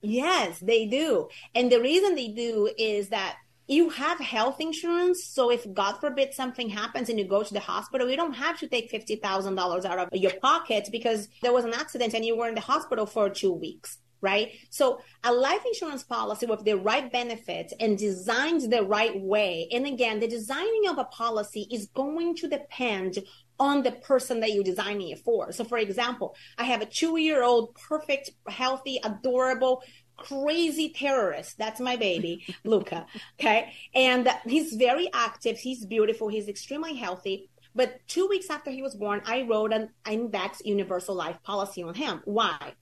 Yes, 0.02 0.60
they 0.60 0.86
do. 0.86 1.30
And 1.56 1.72
the 1.72 1.80
reason 1.80 2.16
they 2.16 2.30
do 2.30 2.70
is 2.78 3.10
that 3.10 3.38
you 3.68 3.90
have 3.90 4.20
health 4.20 4.60
insurance. 4.60 5.24
So 5.24 5.50
if 5.50 5.72
God 5.74 5.94
forbid 6.02 6.34
something 6.34 6.70
happens 6.70 7.08
and 7.08 7.18
you 7.18 7.26
go 7.26 7.44
to 7.44 7.54
the 7.54 7.62
hospital, 7.62 8.10
you 8.10 8.18
don't 8.18 8.34
have 8.34 8.60
to 8.60 8.68
take 8.68 8.92
$50,000 8.92 9.86
out 9.86 10.00
of 10.00 10.10
your 10.14 10.34
pocket 10.42 10.90
because 10.92 11.30
there 11.42 11.54
was 11.54 11.64
an 11.64 11.74
accident 11.74 12.14
and 12.14 12.26
you 12.26 12.36
were 12.36 12.50
in 12.50 12.56
the 12.56 12.62
hospital 12.62 13.06
for 13.06 13.30
two 13.30 13.54
weeks. 13.54 14.00
Right. 14.22 14.52
So 14.70 15.02
a 15.24 15.34
life 15.34 15.66
insurance 15.66 16.04
policy 16.04 16.46
with 16.46 16.64
the 16.64 16.78
right 16.78 17.12
benefits 17.12 17.74
and 17.80 17.98
designed 17.98 18.72
the 18.72 18.84
right 18.84 19.20
way. 19.20 19.68
And 19.72 19.88
again, 19.88 20.20
the 20.20 20.28
designing 20.28 20.88
of 20.88 21.00
a 21.00 21.06
policy 21.06 21.68
is 21.72 21.88
going 21.88 22.36
to 22.36 22.48
depend 22.48 23.18
on 23.60 23.82
the 23.82 23.92
person 23.92 24.40
that 24.42 24.54
you're 24.54 24.64
designing 24.64 25.10
it 25.10 25.20
for. 25.20 25.52
So, 25.52 25.64
for 25.64 25.78
example, 25.80 26.36
I 26.58 26.66
have 26.66 26.82
a 26.82 26.86
two 26.86 27.18
year 27.18 27.44
old, 27.44 27.74
perfect, 27.76 28.30
healthy, 28.48 29.00
adorable 29.04 29.84
crazy 30.22 30.90
terrorist. 30.90 31.58
That's 31.58 31.80
my 31.80 31.96
baby, 31.96 32.46
Luca. 32.64 33.06
Okay. 33.40 33.74
And 33.94 34.30
he's 34.46 34.74
very 34.74 35.10
active. 35.14 35.58
He's 35.58 35.86
beautiful. 35.86 36.28
He's 36.28 36.48
extremely 36.48 36.96
healthy. 36.96 37.50
But 37.74 38.00
two 38.08 38.28
weeks 38.28 38.50
after 38.50 38.70
he 38.70 38.82
was 38.82 38.96
born, 38.96 39.22
I 39.26 39.44
wrote 39.44 39.74
an 39.74 39.90
index 40.10 40.62
universal 40.66 41.16
life 41.16 41.38
policy 41.44 41.84
on 41.84 41.94
him. 41.94 42.22
Why? 42.26 42.74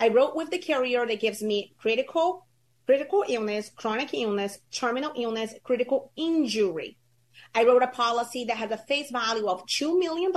I 0.00 0.08
wrote 0.08 0.36
with 0.36 0.50
the 0.50 0.58
carrier 0.58 1.06
that 1.06 1.20
gives 1.20 1.42
me 1.42 1.74
critical, 1.78 2.46
critical 2.86 3.24
illness, 3.28 3.70
chronic 3.74 4.14
illness, 4.14 4.58
terminal 4.70 5.12
illness, 5.16 5.54
critical 5.64 6.12
injury. 6.16 6.96
I 7.54 7.64
wrote 7.64 7.82
a 7.82 7.88
policy 7.88 8.44
that 8.44 8.56
has 8.58 8.70
a 8.70 8.76
face 8.76 9.10
value 9.10 9.48
of 9.48 9.66
$2 9.66 9.98
million 9.98 10.32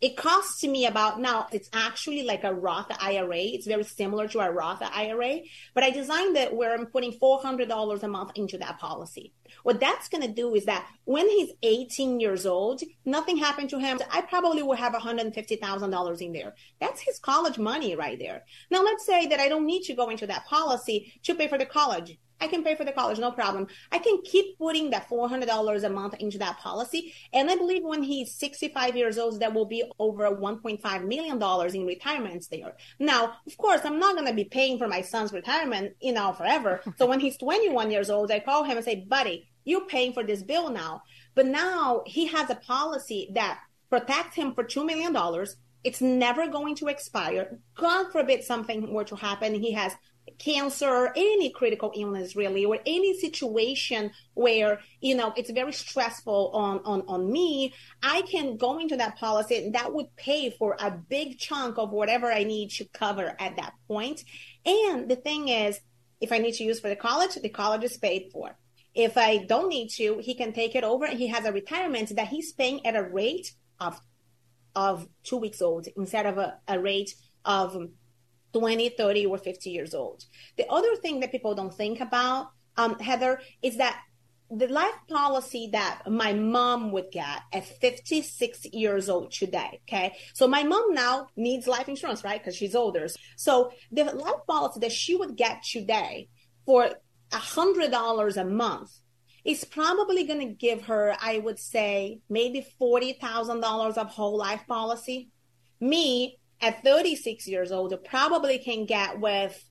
it 0.00 0.16
costs 0.16 0.62
me 0.62 0.86
about 0.86 1.20
now, 1.20 1.46
it's 1.52 1.70
actually 1.72 2.22
like 2.22 2.44
a 2.44 2.54
Roth 2.54 2.90
IRA. 3.00 3.38
It's 3.38 3.66
very 3.66 3.84
similar 3.84 4.28
to 4.28 4.40
a 4.40 4.50
Roth 4.50 4.82
IRA, 4.82 5.40
but 5.74 5.84
I 5.84 5.90
designed 5.90 6.36
it 6.36 6.54
where 6.54 6.74
I'm 6.74 6.86
putting 6.86 7.12
$400 7.12 8.02
a 8.02 8.08
month 8.08 8.32
into 8.34 8.58
that 8.58 8.78
policy. 8.78 9.32
What 9.62 9.80
that's 9.80 10.08
going 10.08 10.22
to 10.22 10.32
do 10.32 10.54
is 10.54 10.66
that 10.66 10.86
when 11.04 11.28
he's 11.28 11.52
18 11.62 12.20
years 12.20 12.44
old, 12.44 12.82
nothing 13.04 13.38
happened 13.38 13.70
to 13.70 13.78
him. 13.78 13.98
I 14.10 14.20
probably 14.20 14.62
will 14.62 14.76
have 14.76 14.92
$150,000 14.92 16.20
in 16.20 16.32
there. 16.32 16.54
That's 16.80 17.00
his 17.00 17.18
college 17.18 17.58
money 17.58 17.96
right 17.96 18.18
there. 18.18 18.44
Now, 18.70 18.82
let's 18.82 19.06
say 19.06 19.26
that 19.28 19.40
I 19.40 19.48
don't 19.48 19.66
need 19.66 19.84
to 19.84 19.94
go 19.94 20.10
into 20.10 20.26
that 20.26 20.46
policy 20.46 21.14
to 21.22 21.34
pay 21.34 21.48
for 21.48 21.58
the 21.58 21.66
college. 21.66 22.18
I 22.40 22.48
can 22.48 22.62
pay 22.62 22.74
for 22.74 22.84
the 22.84 22.92
college, 22.92 23.18
no 23.18 23.32
problem. 23.32 23.66
I 23.90 23.98
can 23.98 24.20
keep 24.22 24.58
putting 24.58 24.90
that 24.90 25.08
$400 25.08 25.84
a 25.84 25.88
month 25.88 26.14
into 26.14 26.38
that 26.38 26.58
policy. 26.58 27.14
And 27.32 27.50
I 27.50 27.56
believe 27.56 27.82
when 27.82 28.02
he's 28.02 28.34
65 28.34 28.96
years 28.96 29.18
old, 29.18 29.40
that 29.40 29.54
will 29.54 29.64
be 29.64 29.84
over 29.98 30.30
$1.5 30.30 31.06
million 31.06 31.74
in 31.74 31.86
retirements 31.86 32.48
there. 32.48 32.74
Now, 32.98 33.34
of 33.46 33.56
course, 33.56 33.80
I'm 33.84 33.98
not 33.98 34.16
going 34.16 34.28
to 34.28 34.34
be 34.34 34.44
paying 34.44 34.78
for 34.78 34.88
my 34.88 35.00
son's 35.00 35.32
retirement, 35.32 35.96
you 36.00 36.12
know, 36.12 36.32
forever. 36.32 36.82
so 36.96 37.06
when 37.06 37.20
he's 37.20 37.38
21 37.38 37.90
years 37.90 38.10
old, 38.10 38.30
I 38.30 38.40
call 38.40 38.64
him 38.64 38.76
and 38.76 38.84
say, 38.84 39.06
buddy, 39.08 39.48
you're 39.64 39.86
paying 39.86 40.12
for 40.12 40.22
this 40.22 40.42
bill 40.42 40.70
now. 40.70 41.02
But 41.34 41.46
now 41.46 42.02
he 42.06 42.26
has 42.26 42.50
a 42.50 42.54
policy 42.54 43.30
that 43.34 43.60
protects 43.90 44.36
him 44.36 44.54
for 44.54 44.64
$2 44.64 44.84
million. 44.84 45.16
It's 45.84 46.00
never 46.00 46.48
going 46.48 46.74
to 46.76 46.88
expire. 46.88 47.58
God 47.76 48.10
forbid 48.10 48.42
something 48.42 48.92
were 48.92 49.04
to 49.04 49.16
happen. 49.16 49.54
He 49.54 49.72
has 49.72 49.92
cancer, 50.38 51.12
any 51.16 51.50
critical 51.50 51.92
illness 51.96 52.36
really, 52.36 52.64
or 52.64 52.78
any 52.86 53.18
situation 53.18 54.10
where, 54.34 54.80
you 55.00 55.14
know, 55.14 55.32
it's 55.36 55.50
very 55.50 55.72
stressful 55.72 56.50
on, 56.52 56.80
on, 56.84 57.02
on 57.08 57.30
me, 57.30 57.72
I 58.02 58.22
can 58.22 58.56
go 58.56 58.78
into 58.78 58.96
that 58.96 59.16
policy 59.16 59.64
and 59.64 59.74
that 59.74 59.92
would 59.92 60.14
pay 60.16 60.50
for 60.50 60.76
a 60.78 60.90
big 60.90 61.38
chunk 61.38 61.78
of 61.78 61.90
whatever 61.90 62.30
I 62.30 62.44
need 62.44 62.70
to 62.72 62.84
cover 62.92 63.34
at 63.38 63.56
that 63.56 63.72
point. 63.88 64.24
And 64.64 65.08
the 65.08 65.16
thing 65.16 65.48
is, 65.48 65.80
if 66.20 66.32
I 66.32 66.38
need 66.38 66.54
to 66.54 66.64
use 66.64 66.80
for 66.80 66.88
the 66.88 66.96
college, 66.96 67.34
the 67.34 67.48
college 67.48 67.84
is 67.84 67.96
paid 67.98 68.30
for. 68.32 68.56
If 68.94 69.18
I 69.18 69.44
don't 69.44 69.68
need 69.68 69.90
to, 69.96 70.18
he 70.18 70.34
can 70.34 70.52
take 70.52 70.74
it 70.74 70.82
over. 70.82 71.06
He 71.06 71.26
has 71.26 71.44
a 71.44 71.52
retirement 71.52 72.16
that 72.16 72.28
he's 72.28 72.52
paying 72.52 72.84
at 72.86 72.96
a 72.96 73.02
rate 73.02 73.52
of 73.78 74.00
of 74.74 75.08
two 75.24 75.38
weeks 75.38 75.62
old 75.62 75.88
instead 75.96 76.26
of 76.26 76.36
a, 76.36 76.58
a 76.68 76.78
rate 76.78 77.14
of 77.46 77.88
20, 78.52 78.90
30, 78.90 79.26
or 79.26 79.38
50 79.38 79.70
years 79.70 79.94
old. 79.94 80.24
The 80.56 80.66
other 80.68 80.96
thing 80.96 81.20
that 81.20 81.32
people 81.32 81.54
don't 81.54 81.74
think 81.74 82.00
about, 82.00 82.50
um, 82.76 82.98
Heather, 82.98 83.40
is 83.62 83.76
that 83.76 84.00
the 84.50 84.68
life 84.68 84.94
policy 85.08 85.70
that 85.72 86.02
my 86.08 86.32
mom 86.32 86.92
would 86.92 87.10
get 87.10 87.40
at 87.52 87.66
56 87.66 88.66
years 88.66 89.08
old 89.08 89.32
today. 89.32 89.80
Okay. 89.88 90.16
So 90.34 90.46
my 90.46 90.62
mom 90.62 90.94
now 90.94 91.26
needs 91.36 91.66
life 91.66 91.88
insurance, 91.88 92.22
right? 92.22 92.40
Because 92.40 92.56
she's 92.56 92.76
older. 92.76 93.08
So 93.36 93.72
the 93.90 94.04
life 94.04 94.46
policy 94.46 94.80
that 94.80 94.92
she 94.92 95.16
would 95.16 95.36
get 95.36 95.64
today 95.64 96.28
for 96.64 96.90
a 97.32 97.36
hundred 97.36 97.90
dollars 97.90 98.36
a 98.36 98.44
month 98.44 98.92
is 99.44 99.64
probably 99.64 100.24
going 100.24 100.40
to 100.40 100.54
give 100.54 100.82
her, 100.82 101.16
I 101.20 101.38
would 101.38 101.58
say, 101.58 102.20
maybe 102.28 102.66
$40,000 102.80 103.96
of 103.96 104.08
whole 104.08 104.36
life 104.36 104.64
policy. 104.66 105.30
Me, 105.80 106.38
at 106.60 106.82
36 106.82 107.46
years 107.46 107.72
old, 107.72 107.94
probably 108.04 108.58
can 108.58 108.86
get 108.86 109.20
with 109.20 109.62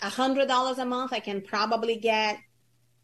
$100 0.00 0.78
a 0.78 0.84
month, 0.84 1.12
I 1.12 1.20
can 1.20 1.42
probably 1.42 1.96
get 1.96 2.38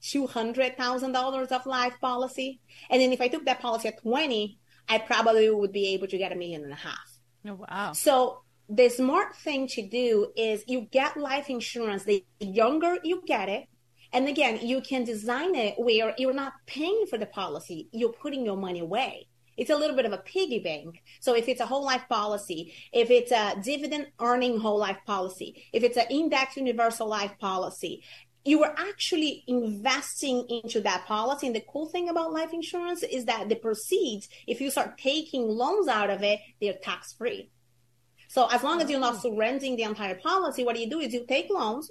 $200,000 0.03 1.53
of 1.53 1.67
life 1.67 1.95
policy. 2.00 2.61
And 2.91 3.00
then 3.00 3.12
if 3.12 3.21
I 3.21 3.29
took 3.29 3.45
that 3.47 3.61
policy 3.61 3.88
at 3.88 4.00
20, 4.03 4.59
I 4.88 4.99
probably 4.99 5.49
would 5.50 5.73
be 5.73 5.88
able 5.95 6.07
to 6.09 6.19
get 6.19 6.33
a 6.33 6.37
million 6.37 6.62
and 6.62 6.73
a 6.73 6.76
half. 6.76 7.19
Oh, 7.47 7.55
wow. 7.55 7.93
So 7.93 8.43
the 8.69 8.88
smart 8.88 9.35
thing 9.37 9.67
to 9.69 9.88
do 9.88 10.33
is 10.37 10.64
you 10.67 10.83
get 10.91 11.17
life 11.17 11.50
insurance. 11.50 12.05
The 12.05 12.25
younger 12.38 12.99
you 13.03 13.23
get 13.26 13.49
it, 13.49 13.67
and 14.12 14.29
again, 14.29 14.61
you 14.62 14.81
can 14.81 15.05
design 15.05 15.55
it 15.55 15.75
where 15.76 16.14
you're 16.17 16.33
not 16.33 16.53
paying 16.67 17.07
for 17.11 17.19
the 17.19 17.26
policy, 17.26 17.88
you're 17.93 18.12
putting 18.12 18.45
your 18.45 18.57
money 18.57 18.81
away. 18.81 19.26
It's 19.57 19.71
a 19.71 19.77
little 19.77 19.97
bit 19.97 20.07
of 20.07 20.13
a 20.13 20.19
piggy 20.19 20.59
bank. 20.59 21.03
So 21.21 21.35
if 21.35 21.49
it's 21.49 21.61
a 21.61 21.67
whole 21.67 21.85
life 21.85 22.05
policy, 22.09 22.75
if 22.93 23.11
it's 23.11 23.33
a 23.33 23.57
dividend 23.63 24.09
earning 24.21 24.59
whole 24.59 24.79
life 24.79 24.99
policy, 25.07 25.65
if 25.73 25.83
it's 25.83 25.97
an 25.97 26.07
index 26.11 26.57
universal 26.57 27.09
life 27.09 27.33
policy, 27.39 28.03
you 28.45 28.63
are 28.63 28.75
actually 28.77 29.43
investing 29.47 30.47
into 30.49 30.81
that 30.83 31.07
policy. 31.07 31.47
And 31.47 31.57
the 31.57 31.65
cool 31.67 31.87
thing 31.87 32.09
about 32.09 32.33
life 32.33 32.53
insurance 32.53 33.03
is 33.03 33.25
that 33.25 33.49
the 33.49 33.57
proceeds, 33.57 34.29
if 34.47 34.61
you 34.61 34.71
start 34.71 34.99
taking 34.99 35.49
loans 35.49 35.89
out 35.89 36.11
of 36.11 36.23
it, 36.23 36.41
they're 36.61 36.75
tax 36.75 37.15
free. 37.15 37.51
So 38.29 38.47
as 38.47 38.63
long 38.63 38.83
as 38.83 38.91
you're 38.91 39.01
not 39.01 39.17
oh. 39.17 39.31
surrendering 39.31 39.77
the 39.77 39.85
entire 39.85 40.17
policy, 40.17 40.65
what 40.65 40.79
you 40.79 40.91
do 40.91 41.01
is 41.01 41.15
you 41.15 41.25
take 41.27 41.49
loans 41.51 41.91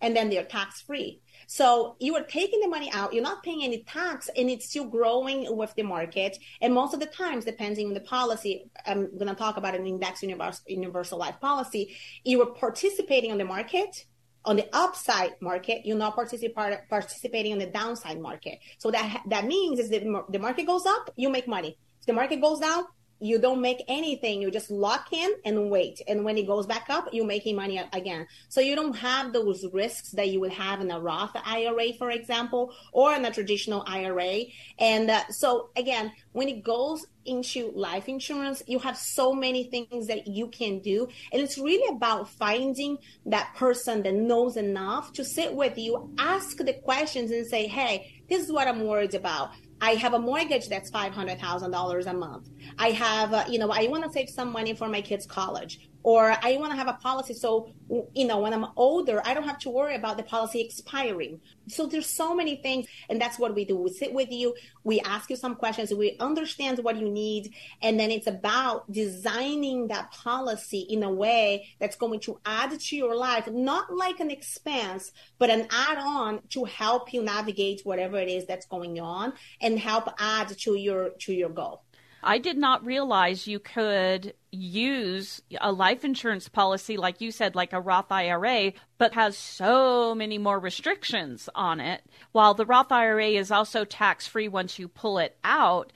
and 0.00 0.16
then 0.16 0.30
they're 0.30 0.44
tax 0.44 0.80
free. 0.80 1.20
So 1.50 1.96
you 1.98 2.14
are 2.14 2.24
taking 2.24 2.60
the 2.60 2.68
money 2.68 2.90
out, 2.92 3.14
you're 3.14 3.22
not 3.22 3.42
paying 3.42 3.64
any 3.64 3.82
tax, 3.82 4.28
and 4.36 4.50
it's 4.50 4.68
still 4.68 4.84
growing 4.84 5.56
with 5.56 5.74
the 5.76 5.82
market. 5.82 6.36
And 6.60 6.74
most 6.74 6.92
of 6.92 7.00
the 7.00 7.06
times, 7.06 7.46
depending 7.46 7.86
on 7.88 7.94
the 7.94 8.00
policy, 8.00 8.70
I'm 8.84 9.16
going 9.16 9.28
to 9.28 9.34
talk 9.34 9.56
about 9.56 9.74
an 9.74 9.86
index 9.86 10.22
universal, 10.22 10.62
universal 10.68 11.18
life 11.18 11.36
policy, 11.40 11.96
you 12.22 12.42
are 12.42 12.52
participating 12.52 13.32
on 13.32 13.38
the 13.38 13.46
market 13.46 14.04
on 14.44 14.56
the 14.56 14.68
upside 14.72 15.32
market, 15.40 15.84
you're 15.84 15.96
not 15.96 16.16
particip- 16.16 16.54
participating 16.88 17.52
on 17.52 17.58
the 17.58 17.66
downside 17.66 18.20
market. 18.20 18.58
So 18.78 18.90
that 18.90 19.22
that 19.28 19.44
means 19.46 19.78
is 19.78 19.90
that 19.90 20.02
the 20.30 20.38
market 20.38 20.66
goes 20.66 20.86
up, 20.86 21.10
you 21.16 21.28
make 21.28 21.48
money. 21.48 21.76
If 22.00 22.06
the 22.06 22.12
market 22.12 22.40
goes 22.40 22.60
down, 22.60 22.84
you 23.20 23.38
don't 23.38 23.60
make 23.60 23.82
anything. 23.88 24.40
You 24.40 24.50
just 24.50 24.70
lock 24.70 25.12
in 25.12 25.30
and 25.44 25.70
wait. 25.70 26.00
And 26.06 26.24
when 26.24 26.38
it 26.38 26.46
goes 26.46 26.66
back 26.66 26.86
up, 26.88 27.08
you're 27.12 27.26
making 27.26 27.56
money 27.56 27.80
again. 27.92 28.26
So 28.48 28.60
you 28.60 28.76
don't 28.76 28.96
have 28.96 29.32
those 29.32 29.64
risks 29.72 30.10
that 30.12 30.28
you 30.28 30.40
would 30.40 30.52
have 30.52 30.80
in 30.80 30.90
a 30.90 31.00
Roth 31.00 31.36
IRA, 31.44 31.92
for 31.94 32.10
example, 32.10 32.72
or 32.92 33.14
in 33.14 33.24
a 33.24 33.32
traditional 33.32 33.84
IRA. 33.86 34.44
And 34.78 35.10
uh, 35.10 35.22
so 35.30 35.70
again, 35.76 36.12
when 36.32 36.48
it 36.48 36.62
goes 36.62 37.06
into 37.24 37.72
life 37.74 38.08
insurance, 38.08 38.62
you 38.66 38.78
have 38.78 38.96
so 38.96 39.34
many 39.34 39.64
things 39.64 40.06
that 40.06 40.26
you 40.26 40.48
can 40.48 40.78
do. 40.78 41.08
And 41.32 41.42
it's 41.42 41.58
really 41.58 41.94
about 41.94 42.28
finding 42.28 42.98
that 43.26 43.54
person 43.54 44.02
that 44.04 44.14
knows 44.14 44.56
enough 44.56 45.12
to 45.14 45.24
sit 45.24 45.52
with 45.52 45.76
you, 45.76 46.14
ask 46.18 46.56
the 46.56 46.72
questions 46.72 47.30
and 47.30 47.46
say, 47.46 47.66
Hey, 47.66 48.22
this 48.28 48.42
is 48.42 48.52
what 48.52 48.68
I'm 48.68 48.86
worried 48.86 49.14
about. 49.14 49.50
I 49.80 49.94
have 49.94 50.14
a 50.14 50.18
mortgage 50.18 50.68
that's 50.68 50.90
$500,000 50.90 52.06
a 52.06 52.12
month. 52.14 52.48
I 52.78 52.90
have, 52.90 53.32
uh, 53.32 53.44
you 53.48 53.58
know, 53.58 53.70
I 53.70 53.86
want 53.86 54.04
to 54.04 54.10
save 54.10 54.28
some 54.28 54.50
money 54.50 54.74
for 54.74 54.88
my 54.88 55.00
kids' 55.00 55.26
college 55.26 55.88
or 56.08 56.34
I 56.42 56.56
want 56.56 56.72
to 56.72 56.78
have 56.78 56.88
a 56.88 56.94
policy 56.94 57.34
so 57.34 57.70
you 58.14 58.26
know 58.26 58.38
when 58.38 58.54
I'm 58.54 58.68
older 58.76 59.20
I 59.26 59.34
don't 59.34 59.46
have 59.52 59.58
to 59.58 59.68
worry 59.68 59.94
about 59.94 60.16
the 60.16 60.22
policy 60.22 60.58
expiring. 60.62 61.38
So 61.66 61.84
there's 61.84 62.08
so 62.08 62.34
many 62.34 62.56
things 62.56 62.86
and 63.10 63.20
that's 63.20 63.38
what 63.38 63.54
we 63.54 63.66
do. 63.66 63.76
We 63.76 63.90
sit 63.90 64.14
with 64.14 64.30
you, 64.30 64.54
we 64.84 65.00
ask 65.00 65.28
you 65.28 65.36
some 65.36 65.54
questions, 65.54 65.92
we 65.92 66.16
understand 66.18 66.78
what 66.78 66.96
you 66.96 67.10
need 67.10 67.52
and 67.82 68.00
then 68.00 68.10
it's 68.10 68.26
about 68.26 68.90
designing 68.90 69.88
that 69.88 70.10
policy 70.10 70.80
in 70.94 71.02
a 71.02 71.12
way 71.12 71.68
that's 71.78 71.96
going 71.96 72.20
to 72.20 72.40
add 72.46 72.80
to 72.80 72.96
your 72.96 73.14
life 73.14 73.46
not 73.48 73.92
like 73.92 74.18
an 74.18 74.30
expense 74.30 75.12
but 75.38 75.50
an 75.50 75.66
add-on 75.70 76.40
to 76.48 76.64
help 76.64 77.12
you 77.12 77.22
navigate 77.22 77.82
whatever 77.84 78.16
it 78.16 78.30
is 78.30 78.46
that's 78.46 78.64
going 78.64 78.98
on 78.98 79.34
and 79.60 79.78
help 79.78 80.08
add 80.18 80.48
to 80.56 80.74
your 80.74 81.10
to 81.24 81.34
your 81.34 81.50
goal. 81.50 81.82
I 82.22 82.38
did 82.38 82.56
not 82.56 82.84
realize 82.84 83.46
you 83.46 83.58
could 83.58 84.34
use 84.50 85.42
a 85.60 85.72
life 85.72 86.04
insurance 86.04 86.48
policy, 86.48 86.96
like 86.96 87.20
you 87.20 87.30
said, 87.30 87.54
like 87.54 87.72
a 87.72 87.80
Roth 87.80 88.10
IRA, 88.10 88.72
but 88.98 89.14
has 89.14 89.36
so 89.36 90.14
many 90.14 90.38
more 90.38 90.58
restrictions 90.58 91.48
on 91.54 91.80
it. 91.80 92.02
While 92.32 92.54
the 92.54 92.66
Roth 92.66 92.90
IRA 92.92 93.28
is 93.28 93.50
also 93.50 93.84
tax 93.84 94.26
free 94.26 94.48
once 94.48 94.78
you 94.78 94.88
pull 94.88 95.18
it 95.18 95.36
out, 95.44 95.92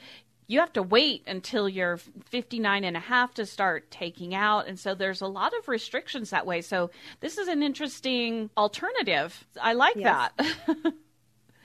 you 0.47 0.61
have 0.61 0.73
to 0.75 0.83
wait 0.83 1.23
until 1.27 1.69
you're 1.69 1.97
59 1.97 2.85
and 2.85 2.97
a 2.97 3.01
half 3.01 3.35
to 3.35 3.47
start 3.47 3.91
taking 3.91 4.35
out. 4.35 4.69
And 4.69 4.79
so 4.79 4.95
there's 4.95 5.23
a 5.23 5.27
lot 5.27 5.55
of 5.59 5.67
restrictions 5.67 6.31
that 6.31 6.47
way. 6.47 6.61
So 6.61 6.91
this 7.21 7.39
is 7.39 7.49
an 7.49 7.63
interesting 7.63 8.51
alternative. 8.57 9.47
I 9.61 9.73
like 9.73 9.97
yes. 9.97 10.31
that. 10.37 10.93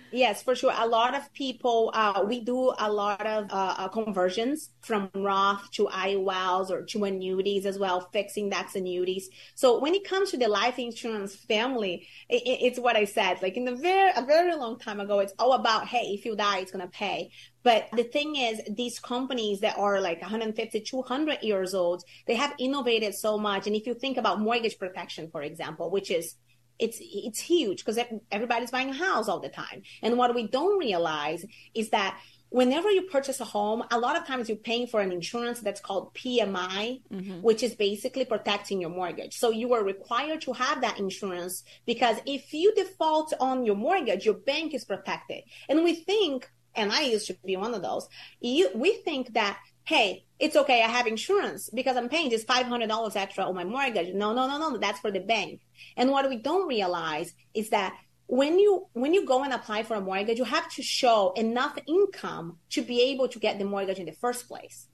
Yes, 0.10 0.42
for 0.42 0.56
sure. 0.56 0.72
A 0.74 0.88
lot 0.88 1.16
of 1.16 1.34
people, 1.34 1.92
uh, 1.94 2.24
we 2.26 2.40
do 2.40 2.74
a 2.80 2.90
lot 2.90 3.26
of 3.26 3.52
uh, 3.52 3.76
uh 3.78 3.88
conversions 3.90 4.70
from 4.80 5.10
Roth 5.14 5.70
to 5.72 5.88
IULs 5.88 6.70
or 6.70 6.84
to 6.86 7.04
annuities 7.04 7.66
as 7.66 7.78
well, 7.78 8.10
fixed 8.14 8.38
index 8.38 8.76
annuities. 8.76 9.30
So 9.56 9.80
when 9.80 9.94
it 9.94 10.08
comes 10.08 10.32
to 10.32 10.38
the 10.38 10.48
life 10.48 10.80
insurance 10.80 11.36
family, 11.36 12.08
it, 12.30 12.42
it's 12.46 12.80
what 12.80 12.96
I 12.96 13.04
said. 13.04 13.42
Like 13.42 13.58
in 13.58 13.66
the 13.66 13.76
very 13.76 14.12
a 14.16 14.26
very 14.26 14.56
long 14.56 14.80
time 14.80 15.02
ago, 15.02 15.20
it's 15.20 15.34
all 15.38 15.54
about 15.54 15.88
hey, 15.88 16.14
if 16.18 16.24
you 16.24 16.38
die, 16.38 16.60
it's 16.60 16.72
gonna 16.72 16.88
pay. 16.88 17.32
But 17.64 17.90
the 17.92 18.04
thing 18.04 18.38
is, 18.38 18.62
these 18.70 19.00
companies 19.00 19.60
that 19.60 19.78
are 19.78 20.00
like 20.00 20.22
150, 20.22 20.80
200 20.80 21.40
years 21.42 21.74
old, 21.74 22.06
they 22.26 22.36
have 22.36 22.54
innovated 22.60 23.14
so 23.14 23.38
much. 23.38 23.68
And 23.68 23.76
if 23.76 23.86
you 23.86 23.94
think 23.94 24.16
about 24.16 24.40
mortgage 24.40 24.80
protection, 24.80 25.30
for 25.30 25.42
example, 25.42 25.92
which 25.92 26.10
is 26.10 26.36
it's 26.80 27.00
it's 27.02 27.40
huge 27.40 27.84
because 27.84 28.00
everybody's 28.32 28.72
buying 28.72 28.90
a 28.90 28.94
house 28.94 29.28
all 29.28 29.40
the 29.40 29.50
time. 29.50 29.82
And 30.02 30.18
what 30.18 30.34
we 30.36 30.48
don't 30.48 30.78
realize 30.78 31.46
is 31.74 31.90
that 31.90 32.20
whenever 32.50 32.90
you 32.90 33.04
purchase 33.04 33.40
a 33.40 33.46
home, 33.46 33.84
a 33.92 34.00
lot 34.00 34.16
of 34.16 34.26
times 34.26 34.48
you're 34.48 34.58
paying 34.58 34.88
for 34.88 35.02
an 35.02 35.12
insurance 35.12 35.60
that's 35.60 35.82
called 35.82 36.14
PMI, 36.14 37.02
mm-hmm. 37.12 37.42
which 37.42 37.64
is 37.64 37.76
basically 37.76 38.26
protecting 38.26 38.80
your 38.82 38.90
mortgage. 38.90 39.38
So 39.38 39.50
you 39.52 39.74
are 39.74 39.84
required 39.84 40.42
to 40.42 40.54
have 40.54 40.82
that 40.82 41.00
insurance 41.00 41.64
because 41.86 42.18
if 42.26 42.54
you 42.54 42.74
default 42.74 43.34
on 43.40 43.66
your 43.66 43.76
mortgage, 43.76 44.26
your 44.26 44.36
bank 44.36 44.74
is 44.74 44.86
protected. 44.86 45.44
And 45.68 45.84
we 45.84 45.96
think, 45.96 46.50
and 46.76 46.92
I 46.92 47.02
used 47.02 47.28
to 47.28 47.38
be 47.46 47.58
one 47.58 47.74
of 47.74 47.82
those, 47.82 48.08
you, 48.40 48.70
we 48.74 48.94
think 48.98 49.34
that 49.34 49.60
hey, 49.88 50.26
it's 50.38 50.58
okay, 50.58 50.82
I 50.84 50.90
have 50.90 51.08
insurance 51.08 51.70
because 51.74 51.96
I'm 51.96 52.10
paying 52.10 52.30
this 52.30 52.44
$500 52.44 53.16
extra 53.16 53.46
on 53.46 53.56
my 53.56 53.64
mortgage. 53.64 54.14
No, 54.14 54.34
no, 54.34 54.46
no, 54.46 54.58
no, 54.58 54.78
that's 54.78 55.00
for 55.00 55.12
the 55.12 55.22
bank. 55.22 55.62
And 55.96 56.12
what 56.12 56.28
we 56.28 56.36
don't 56.36 56.68
realize 56.68 57.34
is 57.54 57.70
that 57.70 57.96
when 58.26 58.60
you 58.60 58.88
when 58.92 59.14
you 59.14 59.26
go 59.26 59.46
and 59.46 59.54
apply 59.54 59.84
for 59.84 59.96
a 59.96 60.02
mortgage, 60.02 60.38
you 60.38 60.44
have 60.44 60.70
to 60.74 60.84
show 60.84 61.32
enough 61.38 61.78
income 61.88 62.58
to 62.72 62.82
be 62.82 63.02
able 63.04 63.30
to 63.30 63.40
get 63.40 63.60
the 63.60 63.64
mortgage 63.64 63.98
in 63.98 64.06
the 64.06 64.12
first 64.12 64.50
place. 64.50 64.88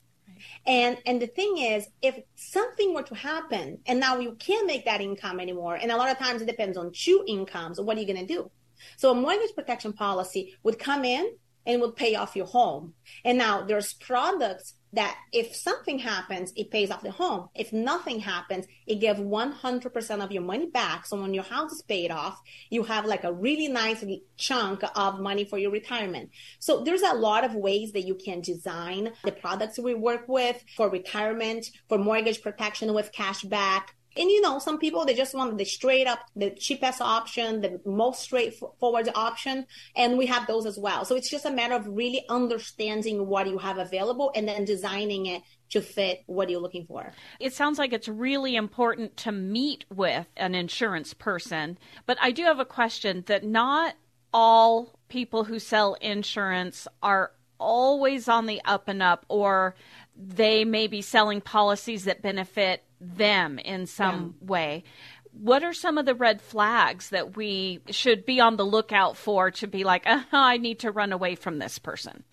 And 0.68 1.00
and 1.08 1.20
the 1.20 1.26
thing 1.26 1.58
is, 1.58 1.88
if 2.04 2.20
something 2.36 2.94
were 2.94 3.02
to 3.02 3.16
happen 3.16 3.80
and 3.88 4.00
now 4.00 4.20
you 4.20 4.34
can't 4.34 4.68
make 4.68 4.86
that 4.86 5.02
income 5.02 5.40
anymore, 5.40 5.74
and 5.74 5.92
a 5.92 5.98
lot 5.98 6.12
of 6.12 6.20
times 6.20 6.44
it 6.44 6.48
depends 6.48 6.78
on 6.78 6.92
two 6.94 7.24
incomes, 7.28 7.82
what 7.82 7.98
are 7.98 8.02
you 8.02 8.06
gonna 8.06 8.28
do? 8.28 8.52
So 8.98 9.10
a 9.10 9.16
mortgage 9.16 9.56
protection 9.56 9.94
policy 9.94 10.56
would 10.62 10.78
come 10.78 11.04
in 11.04 11.34
and 11.66 11.82
would 11.82 11.96
pay 11.96 12.14
off 12.14 12.36
your 12.36 12.46
home. 12.46 12.94
And 13.26 13.40
now 13.40 13.64
there's 13.64 13.94
products 13.94 14.76
that 14.94 15.18
if 15.32 15.56
something 15.56 16.00
happens, 16.00 16.54
it 16.56 16.72
pays 16.72 16.92
off 16.92 17.02
the 17.02 17.12
home. 17.12 17.50
If 17.56 17.74
nothing 17.74 18.20
happens, 18.20 18.66
it 18.86 18.96
gives 18.96 19.20
100% 19.20 20.24
of 20.24 20.32
your 20.32 20.44
money 20.44 20.68
back. 20.68 21.06
So 21.06 21.20
when 21.20 21.34
your 21.34 21.44
house 21.44 21.72
is 21.72 21.82
paid 21.82 22.12
off, 22.12 22.40
you 22.70 22.84
have 22.84 23.06
like 23.06 23.24
a 23.24 23.34
really 23.34 23.68
nice 23.68 24.04
chunk 24.38 24.84
of 24.96 25.20
money 25.20 25.46
for 25.46 25.58
your 25.58 25.72
retirement. 25.72 26.30
So 26.60 26.84
there's 26.84 27.02
a 27.02 27.14
lot 27.14 27.44
of 27.44 27.56
ways 27.56 27.92
that 27.94 28.06
you 28.06 28.16
can 28.16 28.42
design 28.42 29.12
the 29.24 29.32
products 29.32 29.80
we 29.80 29.96
work 29.96 30.28
with 30.28 30.64
for 30.78 30.90
retirement, 30.90 31.70
for 31.90 31.98
mortgage 31.98 32.42
protection 32.42 32.94
with 32.94 33.12
cash 33.12 33.42
back, 33.44 33.96
and 34.16 34.30
you 34.30 34.42
know, 34.42 34.60
some 34.60 34.78
people 34.78 35.06
they 35.06 35.14
just 35.14 35.34
want 35.34 35.58
the 35.58 35.66
straight 35.66 36.08
up, 36.08 36.20
the 36.36 36.52
cheapest 36.52 37.02
option, 37.02 37.62
the 37.62 37.80
most 37.86 38.22
straightforward 38.22 39.10
option, 39.16 39.66
and 39.96 40.18
we 40.18 40.26
have 40.28 40.48
those 40.48 40.66
as 40.66 40.78
well. 40.78 41.06
So 41.06 41.16
it's 41.16 41.30
just 41.30 41.46
a 41.46 41.52
matter 41.52 41.76
of 41.76 41.88
really 41.88 42.24
understanding 42.30 43.28
what 43.28 43.48
you 43.48 43.58
have 43.58 43.78
available 43.78 44.32
and 44.36 44.48
then 44.48 44.66
designing 44.66 45.26
it 45.28 45.42
to 45.72 45.82
fit 45.82 46.24
what 46.28 46.50
you're 46.50 46.62
looking 46.62 46.86
for. 46.86 47.12
It 47.40 47.54
sounds 47.54 47.80
like 47.80 47.94
it's 47.94 48.08
really 48.08 48.56
important 48.56 49.18
to 49.18 49.32
meet 49.32 49.86
with 49.90 50.28
an 50.38 50.54
insurance 50.56 51.14
person, 51.14 51.78
but 52.06 52.18
I 52.22 52.32
do 52.32 52.44
have 52.44 52.60
a 52.60 52.66
question 52.66 53.24
that 53.28 53.44
not 53.44 53.96
all 54.34 55.00
people 55.10 55.44
who 55.44 55.60
sell 55.60 55.96
insurance 55.96 56.88
are 57.02 57.32
always 57.60 58.28
on 58.28 58.46
the 58.46 58.62
up 58.66 58.88
and 58.88 59.02
up 59.02 59.26
or 59.30 59.76
they 60.16 60.66
may 60.66 60.88
be 60.88 61.02
selling 61.02 61.42
policies 61.42 62.06
that 62.06 62.22
benefit 62.22 62.84
them 63.04 63.60
in 63.60 63.86
some 63.86 64.36
yeah. 64.40 64.48
way. 64.48 64.84
What 65.32 65.64
are 65.64 65.74
some 65.74 65.98
of 65.98 66.06
the 66.06 66.16
red 66.16 66.42
flags 66.42 67.10
that 67.10 67.36
we 67.36 67.80
should 67.90 68.26
be 68.26 68.40
on 68.40 68.56
the 68.56 68.66
lookout 68.66 69.18
for 69.18 69.52
to 69.52 69.68
be 69.68 69.84
like, 69.84 70.04
uh, 70.06 70.24
I 70.32 70.58
need 70.58 70.80
to 70.80 70.92
run 70.92 71.12
away 71.12 71.36
from 71.36 71.58
this 71.58 71.80
person? 71.80 72.24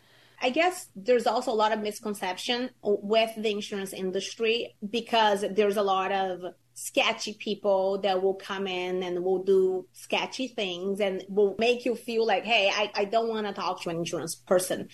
I 0.43 0.51
guess 0.51 0.89
there's 0.97 1.27
also 1.27 1.51
a 1.51 1.55
lot 1.55 1.73
of 1.73 1.81
misconception 1.81 2.71
with 2.83 3.31
the 3.37 3.51
insurance 3.51 3.93
industry 3.93 4.75
because 4.89 5.45
there's 5.51 5.77
a 5.77 5.83
lot 5.83 6.13
of 6.13 6.55
sketchy 6.83 7.35
people 7.35 7.99
that 7.99 8.23
will 8.23 8.35
come 8.35 8.66
in 8.66 9.03
and 9.03 9.23
will 9.23 9.43
do 9.43 9.87
sketchy 9.93 10.49
things 10.49 10.99
and 10.99 11.23
will 11.29 11.55
make 11.59 11.85
you 11.85 11.95
feel 11.95 12.27
like, 12.27 12.43
hey, 12.43 12.71
I, 12.75 12.90
I 12.95 13.05
don't 13.05 13.29
want 13.29 13.47
to 13.47 13.53
talk 13.53 13.83
to 13.83 13.90
an 13.90 13.97
insurance 13.97 14.35
person. 14.35 14.88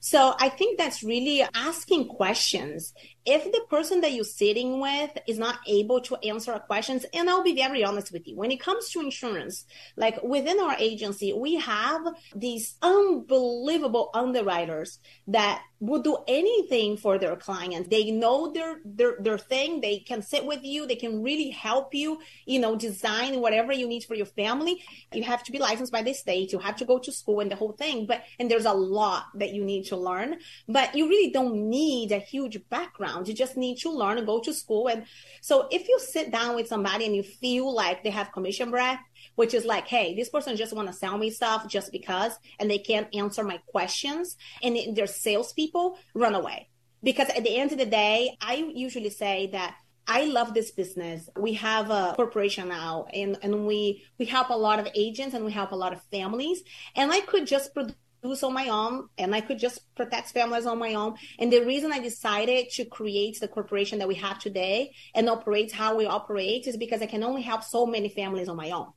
So 0.00 0.34
I 0.40 0.48
think 0.48 0.78
that's 0.78 1.04
really 1.04 1.44
asking 1.54 2.08
questions 2.08 2.92
if 3.24 3.44
the 3.44 3.60
person 3.70 4.00
that 4.00 4.12
you're 4.12 4.24
sitting 4.24 4.80
with 4.80 5.10
is 5.28 5.38
not 5.38 5.58
able 5.68 6.00
to 6.00 6.16
answer 6.26 6.58
questions, 6.58 7.04
and 7.12 7.30
I'll 7.30 7.44
be 7.44 7.54
very 7.54 7.84
honest 7.84 8.10
with 8.10 8.26
you, 8.26 8.36
when 8.36 8.50
it 8.50 8.58
comes 8.58 8.88
to 8.90 9.00
insurance, 9.00 9.64
like 9.96 10.20
within 10.22 10.58
our 10.58 10.74
agency, 10.78 11.32
we 11.32 11.56
have 11.56 12.02
these 12.34 12.76
unbelievable 12.82 14.10
underwriters 14.12 14.98
that 15.28 15.62
will 15.80 16.02
do 16.02 16.18
anything 16.26 16.96
for 16.96 17.18
their 17.18 17.36
clients. 17.36 17.88
They 17.88 18.10
know 18.10 18.52
their, 18.52 18.80
their, 18.84 19.16
their 19.20 19.38
thing. 19.38 19.80
They 19.80 20.00
can 20.00 20.22
sit 20.22 20.44
with 20.44 20.64
you. 20.64 20.86
They 20.86 20.96
can 20.96 21.22
really 21.22 21.50
help 21.50 21.94
you, 21.94 22.20
you 22.46 22.58
know, 22.58 22.74
design 22.74 23.40
whatever 23.40 23.72
you 23.72 23.86
need 23.86 24.04
for 24.04 24.14
your 24.14 24.26
family. 24.26 24.82
You 25.12 25.22
have 25.22 25.44
to 25.44 25.52
be 25.52 25.58
licensed 25.58 25.92
by 25.92 26.02
the 26.02 26.12
state. 26.12 26.52
You 26.52 26.58
have 26.58 26.76
to 26.76 26.84
go 26.84 26.98
to 26.98 27.12
school 27.12 27.40
and 27.40 27.50
the 27.50 27.56
whole 27.56 27.72
thing. 27.72 28.06
But, 28.06 28.24
and 28.40 28.50
there's 28.50 28.64
a 28.64 28.72
lot 28.72 29.26
that 29.34 29.54
you 29.54 29.64
need 29.64 29.84
to 29.86 29.96
learn, 29.96 30.38
but 30.68 30.94
you 30.96 31.08
really 31.08 31.30
don't 31.30 31.68
need 31.68 32.10
a 32.10 32.18
huge 32.18 32.58
background 32.68 33.28
you 33.28 33.34
just 33.34 33.56
need 33.56 33.76
to 33.78 33.90
learn 33.90 34.18
and 34.18 34.26
go 34.26 34.40
to 34.40 34.52
school. 34.52 34.88
And 34.88 35.04
so 35.40 35.68
if 35.70 35.88
you 35.88 35.98
sit 36.00 36.30
down 36.30 36.56
with 36.56 36.66
somebody 36.66 37.06
and 37.06 37.14
you 37.14 37.22
feel 37.22 37.72
like 37.72 38.02
they 38.02 38.10
have 38.10 38.32
commission 38.32 38.70
breath, 38.70 39.00
which 39.38 39.54
is 39.54 39.64
like, 39.64 39.86
hey, 39.86 40.16
this 40.16 40.28
person 40.28 40.56
just 40.56 40.72
want 40.72 40.88
to 40.88 40.92
sell 40.92 41.16
me 41.16 41.30
stuff 41.30 41.68
just 41.68 41.92
because, 41.92 42.32
and 42.58 42.68
they 42.68 42.78
can't 42.78 43.06
answer 43.14 43.44
my 43.44 43.58
questions, 43.68 44.36
and 44.64 44.76
they're 44.96 45.06
salespeople, 45.06 45.96
run 46.12 46.34
away. 46.34 46.68
Because 47.04 47.28
at 47.28 47.44
the 47.44 47.56
end 47.56 47.70
of 47.70 47.78
the 47.78 47.86
day, 47.86 48.36
I 48.40 48.56
usually 48.74 49.10
say 49.10 49.48
that 49.52 49.76
I 50.08 50.24
love 50.24 50.54
this 50.54 50.72
business. 50.72 51.28
We 51.36 51.52
have 51.52 51.88
a 51.88 52.14
corporation 52.16 52.66
now 52.68 53.06
and, 53.14 53.38
and 53.42 53.64
we, 53.64 54.02
we 54.18 54.24
help 54.24 54.48
a 54.50 54.56
lot 54.56 54.80
of 54.80 54.88
agents 54.96 55.36
and 55.36 55.44
we 55.44 55.52
help 55.52 55.70
a 55.70 55.76
lot 55.76 55.92
of 55.92 56.02
families. 56.10 56.64
And 56.96 57.12
I 57.12 57.20
could 57.20 57.46
just 57.46 57.72
produce 57.74 57.94
this 58.22 58.42
on 58.42 58.52
my 58.52 58.68
own 58.68 59.08
and 59.18 59.36
I 59.36 59.40
could 59.40 59.60
just 59.60 59.94
protect 59.94 60.32
families 60.32 60.66
on 60.66 60.78
my 60.78 60.94
own. 60.94 61.14
And 61.38 61.52
the 61.52 61.64
reason 61.64 61.92
I 61.92 62.00
decided 62.00 62.70
to 62.70 62.86
create 62.86 63.38
the 63.38 63.46
corporation 63.46 64.00
that 64.00 64.08
we 64.08 64.16
have 64.16 64.40
today 64.40 64.94
and 65.14 65.28
operate 65.28 65.70
how 65.70 65.96
we 65.96 66.06
operate 66.06 66.66
is 66.66 66.76
because 66.76 67.02
I 67.02 67.06
can 67.06 67.22
only 67.22 67.42
help 67.42 67.62
so 67.62 67.86
many 67.86 68.08
families 68.08 68.48
on 68.48 68.56
my 68.56 68.72
own. 68.72 68.88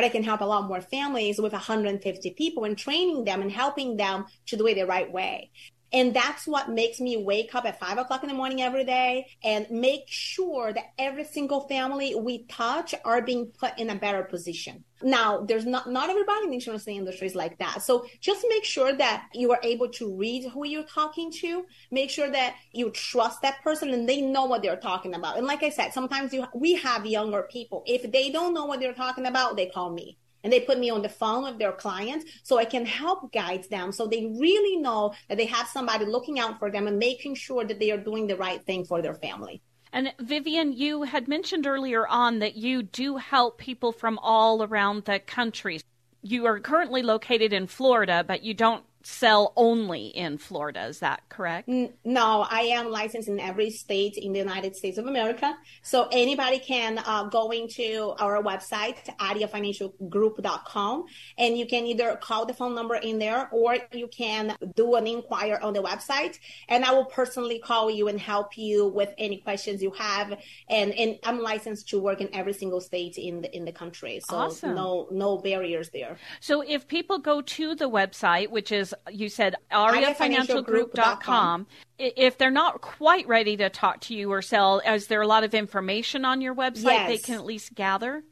But 0.00 0.06
I 0.06 0.08
can 0.08 0.24
help 0.24 0.40
a 0.40 0.46
lot 0.46 0.66
more 0.66 0.80
families 0.80 1.38
with 1.38 1.52
150 1.52 2.30
people 2.30 2.64
and 2.64 2.78
training 2.78 3.24
them 3.24 3.42
and 3.42 3.52
helping 3.52 3.98
them 3.98 4.24
to 4.46 4.56
do 4.56 4.66
it 4.66 4.76
the 4.76 4.86
right 4.86 5.12
way. 5.12 5.50
And 5.92 6.14
that's 6.14 6.46
what 6.46 6.70
makes 6.70 7.00
me 7.00 7.16
wake 7.16 7.54
up 7.54 7.64
at 7.64 7.80
five 7.80 7.98
o'clock 7.98 8.22
in 8.22 8.28
the 8.28 8.34
morning 8.34 8.62
every 8.62 8.84
day 8.84 9.26
and 9.42 9.68
make 9.70 10.04
sure 10.06 10.72
that 10.72 10.92
every 10.98 11.24
single 11.24 11.66
family 11.68 12.14
we 12.14 12.44
touch 12.44 12.94
are 13.04 13.22
being 13.22 13.46
put 13.58 13.78
in 13.78 13.90
a 13.90 13.96
better 13.96 14.22
position. 14.22 14.84
Now, 15.02 15.40
there's 15.40 15.66
not, 15.66 15.90
not 15.90 16.10
everybody 16.10 16.44
in 16.44 16.50
the 16.50 16.54
insurance 16.56 16.86
industry 16.86 17.26
is 17.26 17.34
like 17.34 17.58
that. 17.58 17.82
So 17.82 18.06
just 18.20 18.44
make 18.48 18.64
sure 18.64 18.92
that 18.92 19.28
you 19.32 19.50
are 19.50 19.60
able 19.62 19.88
to 19.90 20.14
read 20.16 20.48
who 20.50 20.66
you're 20.66 20.84
talking 20.84 21.32
to. 21.40 21.64
Make 21.90 22.10
sure 22.10 22.30
that 22.30 22.54
you 22.72 22.90
trust 22.90 23.42
that 23.42 23.62
person 23.62 23.90
and 23.90 24.08
they 24.08 24.20
know 24.20 24.44
what 24.44 24.62
they're 24.62 24.76
talking 24.76 25.14
about. 25.14 25.38
And 25.38 25.46
like 25.46 25.62
I 25.62 25.70
said, 25.70 25.92
sometimes 25.92 26.32
you, 26.32 26.46
we 26.54 26.74
have 26.74 27.06
younger 27.06 27.48
people. 27.50 27.82
If 27.86 28.12
they 28.12 28.30
don't 28.30 28.54
know 28.54 28.66
what 28.66 28.80
they're 28.80 28.92
talking 28.92 29.26
about, 29.26 29.56
they 29.56 29.66
call 29.66 29.90
me 29.90 30.18
and 30.42 30.52
they 30.52 30.60
put 30.60 30.78
me 30.78 30.90
on 30.90 31.02
the 31.02 31.08
phone 31.08 31.44
with 31.44 31.58
their 31.58 31.72
clients 31.72 32.26
so 32.42 32.58
I 32.58 32.64
can 32.64 32.86
help 32.86 33.32
guide 33.32 33.64
them 33.70 33.92
so 33.92 34.06
they 34.06 34.26
really 34.38 34.76
know 34.76 35.14
that 35.28 35.38
they 35.38 35.46
have 35.46 35.68
somebody 35.68 36.04
looking 36.04 36.38
out 36.38 36.58
for 36.58 36.70
them 36.70 36.86
and 36.86 36.98
making 36.98 37.34
sure 37.34 37.64
that 37.64 37.78
they 37.78 37.90
are 37.90 37.98
doing 37.98 38.26
the 38.26 38.36
right 38.36 38.62
thing 38.64 38.84
for 38.84 39.02
their 39.02 39.14
family. 39.14 39.62
And 39.92 40.12
Vivian, 40.20 40.72
you 40.72 41.02
had 41.02 41.26
mentioned 41.26 41.66
earlier 41.66 42.06
on 42.06 42.38
that 42.38 42.54
you 42.54 42.82
do 42.82 43.16
help 43.16 43.58
people 43.58 43.92
from 43.92 44.18
all 44.22 44.62
around 44.62 45.04
the 45.04 45.18
country. 45.18 45.80
You 46.22 46.46
are 46.46 46.60
currently 46.60 47.02
located 47.02 47.52
in 47.52 47.66
Florida, 47.66 48.24
but 48.26 48.42
you 48.42 48.54
don't 48.54 48.84
sell 49.02 49.52
only 49.56 50.06
in 50.08 50.38
Florida. 50.38 50.86
Is 50.86 51.00
that 51.00 51.22
correct? 51.28 51.68
No, 51.68 52.46
I 52.50 52.60
am 52.72 52.90
licensed 52.90 53.28
in 53.28 53.40
every 53.40 53.70
state 53.70 54.16
in 54.16 54.32
the 54.32 54.38
United 54.38 54.76
States 54.76 54.98
of 54.98 55.06
America. 55.06 55.56
So 55.82 56.08
anybody 56.12 56.58
can 56.58 56.98
uh, 56.98 57.24
go 57.24 57.50
into 57.50 58.14
our 58.18 58.42
website, 58.42 58.98
ariafinancialgroup.com, 59.18 61.04
and 61.38 61.58
you 61.58 61.66
can 61.66 61.86
either 61.86 62.16
call 62.16 62.46
the 62.46 62.54
phone 62.54 62.74
number 62.74 62.96
in 62.96 63.18
there 63.18 63.48
or 63.52 63.76
you 63.92 64.08
can 64.08 64.56
do 64.76 64.94
an 64.94 65.06
inquiry 65.06 65.56
on 65.62 65.72
the 65.72 65.82
website. 65.82 66.38
And 66.68 66.84
I 66.84 66.92
will 66.92 67.06
personally 67.06 67.58
call 67.58 67.90
you 67.90 68.08
and 68.08 68.20
help 68.20 68.58
you 68.58 68.88
with 68.88 69.14
any 69.18 69.38
questions 69.38 69.82
you 69.82 69.92
have. 69.92 70.38
And, 70.68 70.92
and 70.92 71.18
I'm 71.24 71.40
licensed 71.40 71.88
to 71.90 71.98
work 71.98 72.20
in 72.20 72.28
every 72.34 72.52
single 72.52 72.80
state 72.80 73.16
in 73.16 73.42
the, 73.42 73.56
in 73.56 73.64
the 73.64 73.72
country. 73.72 74.20
So 74.28 74.36
awesome. 74.36 74.74
no, 74.74 75.08
no 75.10 75.38
barriers 75.38 75.90
there. 75.90 76.18
So 76.40 76.62
if 76.62 76.86
people 76.86 77.18
go 77.18 77.40
to 77.40 77.74
the 77.74 77.88
website, 77.88 78.50
which 78.50 78.72
is 78.72 78.89
you 79.10 79.28
said 79.28 79.56
ariafinancialgroup.com. 79.72 81.66
If 81.98 82.38
they're 82.38 82.50
not 82.50 82.80
quite 82.80 83.28
ready 83.28 83.56
to 83.58 83.68
talk 83.68 84.00
to 84.02 84.14
you 84.14 84.32
or 84.32 84.42
sell, 84.42 84.80
is 84.80 85.08
there 85.08 85.20
a 85.20 85.26
lot 85.26 85.44
of 85.44 85.54
information 85.54 86.24
on 86.24 86.40
your 86.40 86.54
website 86.54 86.84
yes. 86.84 87.08
they 87.08 87.18
can 87.18 87.34
at 87.34 87.44
least 87.44 87.74
gather? 87.74 88.22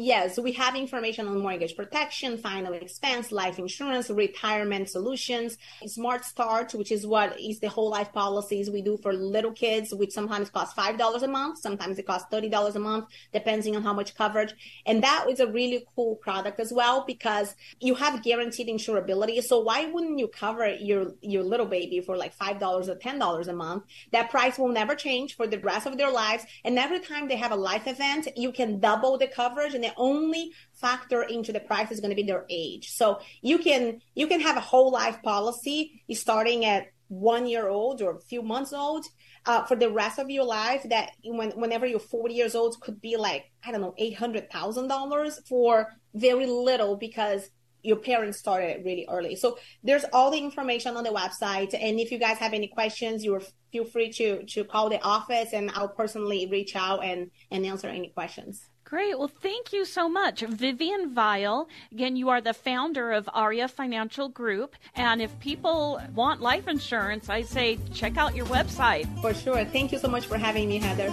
Yes, 0.00 0.38
we 0.38 0.52
have 0.52 0.76
information 0.76 1.26
on 1.26 1.40
mortgage 1.40 1.74
protection, 1.74 2.38
final 2.38 2.72
expense, 2.72 3.32
life 3.32 3.58
insurance, 3.58 4.08
retirement 4.10 4.88
solutions, 4.88 5.58
Smart 5.86 6.24
Start, 6.24 6.72
which 6.74 6.92
is 6.92 7.04
what 7.04 7.36
is 7.40 7.58
the 7.58 7.68
whole 7.68 7.90
life 7.90 8.12
policies 8.12 8.70
we 8.70 8.80
do 8.80 8.96
for 8.98 9.12
little 9.12 9.50
kids, 9.50 9.92
which 9.92 10.12
sometimes 10.12 10.50
cost 10.50 10.76
$5 10.76 11.22
a 11.24 11.26
month. 11.26 11.58
Sometimes 11.58 11.98
it 11.98 12.06
costs 12.06 12.32
$30 12.32 12.76
a 12.76 12.78
month, 12.78 13.06
depending 13.32 13.74
on 13.74 13.82
how 13.82 13.92
much 13.92 14.14
coverage. 14.14 14.54
And 14.86 15.02
that 15.02 15.26
is 15.28 15.40
a 15.40 15.50
really 15.50 15.84
cool 15.96 16.14
product 16.14 16.60
as 16.60 16.72
well 16.72 17.02
because 17.04 17.56
you 17.80 17.96
have 17.96 18.22
guaranteed 18.22 18.68
insurability. 18.68 19.42
So 19.42 19.58
why 19.58 19.86
wouldn't 19.86 20.20
you 20.20 20.28
cover 20.28 20.68
your, 20.76 21.14
your 21.22 21.42
little 21.42 21.66
baby 21.66 22.00
for 22.02 22.16
like 22.16 22.38
$5 22.38 22.88
or 22.88 22.94
$10 22.94 23.48
a 23.48 23.52
month? 23.52 23.82
That 24.12 24.30
price 24.30 24.60
will 24.60 24.68
never 24.68 24.94
change 24.94 25.34
for 25.34 25.48
the 25.48 25.58
rest 25.58 25.88
of 25.88 25.98
their 25.98 26.12
lives. 26.12 26.44
And 26.64 26.78
every 26.78 27.00
time 27.00 27.26
they 27.26 27.36
have 27.36 27.50
a 27.50 27.56
life 27.56 27.88
event, 27.88 28.28
you 28.36 28.52
can 28.52 28.78
double 28.78 29.18
the 29.18 29.26
coverage 29.26 29.74
and 29.74 29.87
the 29.88 29.94
only 29.96 30.52
factor 30.74 31.22
into 31.22 31.52
the 31.52 31.60
price 31.60 31.90
is 31.90 32.00
going 32.00 32.10
to 32.10 32.16
be 32.16 32.22
their 32.22 32.44
age. 32.48 32.90
So 32.90 33.20
you 33.42 33.58
can 33.58 34.00
you 34.14 34.26
can 34.26 34.40
have 34.40 34.56
a 34.56 34.60
whole 34.60 34.90
life 34.90 35.22
policy 35.22 36.02
starting 36.12 36.64
at 36.64 36.86
one 37.08 37.46
year 37.46 37.68
old 37.68 38.02
or 38.02 38.16
a 38.16 38.20
few 38.20 38.42
months 38.42 38.72
old 38.72 39.06
uh, 39.46 39.64
for 39.64 39.76
the 39.76 39.90
rest 39.90 40.18
of 40.18 40.28
your 40.28 40.44
life 40.44 40.84
that 40.90 41.10
when, 41.24 41.50
whenever 41.52 41.86
you're 41.86 41.98
40 41.98 42.34
years 42.34 42.54
old 42.54 42.78
could 42.82 43.00
be 43.00 43.16
like 43.16 43.50
i 43.64 43.72
don't 43.72 43.80
know 43.80 43.94
$800000 43.98 45.48
for 45.48 45.86
very 46.14 46.44
little 46.44 46.96
because 46.96 47.48
your 47.82 47.96
parents 47.96 48.38
started 48.38 48.84
really 48.84 49.06
early. 49.08 49.36
So 49.36 49.56
there's 49.84 50.04
all 50.12 50.32
the 50.32 50.38
information 50.38 50.96
on 50.96 51.04
the 51.04 51.10
website. 51.10 51.74
And 51.80 52.00
if 52.00 52.10
you 52.10 52.18
guys 52.18 52.36
have 52.38 52.52
any 52.52 52.66
questions 52.66 53.24
you 53.24 53.40
feel 53.72 53.84
free 53.84 54.10
to 54.10 54.44
to 54.44 54.64
call 54.64 54.88
the 54.88 55.00
office 55.02 55.52
and 55.52 55.70
i'll 55.74 55.88
personally 55.88 56.48
reach 56.50 56.74
out 56.76 57.04
and 57.04 57.30
and 57.50 57.66
answer 57.66 57.88
any 57.88 58.08
questions 58.08 58.66
Great. 58.88 59.18
Well, 59.18 59.28
thank 59.28 59.74
you 59.74 59.84
so 59.84 60.08
much. 60.08 60.40
Vivian 60.40 61.14
Weyll. 61.14 61.68
Again, 61.92 62.16
you 62.16 62.30
are 62.30 62.40
the 62.40 62.54
founder 62.54 63.12
of 63.12 63.28
Aria 63.34 63.68
Financial 63.68 64.30
Group. 64.30 64.76
And 64.94 65.20
if 65.20 65.38
people 65.40 66.00
want 66.14 66.40
life 66.40 66.66
insurance, 66.66 67.28
I 67.28 67.42
say 67.42 67.78
check 67.92 68.16
out 68.16 68.34
your 68.34 68.46
website. 68.46 69.06
For 69.20 69.34
sure. 69.34 69.62
Thank 69.66 69.92
you 69.92 69.98
so 69.98 70.08
much 70.08 70.24
for 70.24 70.38
having 70.38 70.70
me, 70.70 70.78
Heather. 70.78 71.12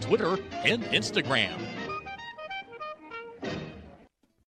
Twitter, 0.00 0.38
and 0.64 0.82
Instagram. 0.84 1.75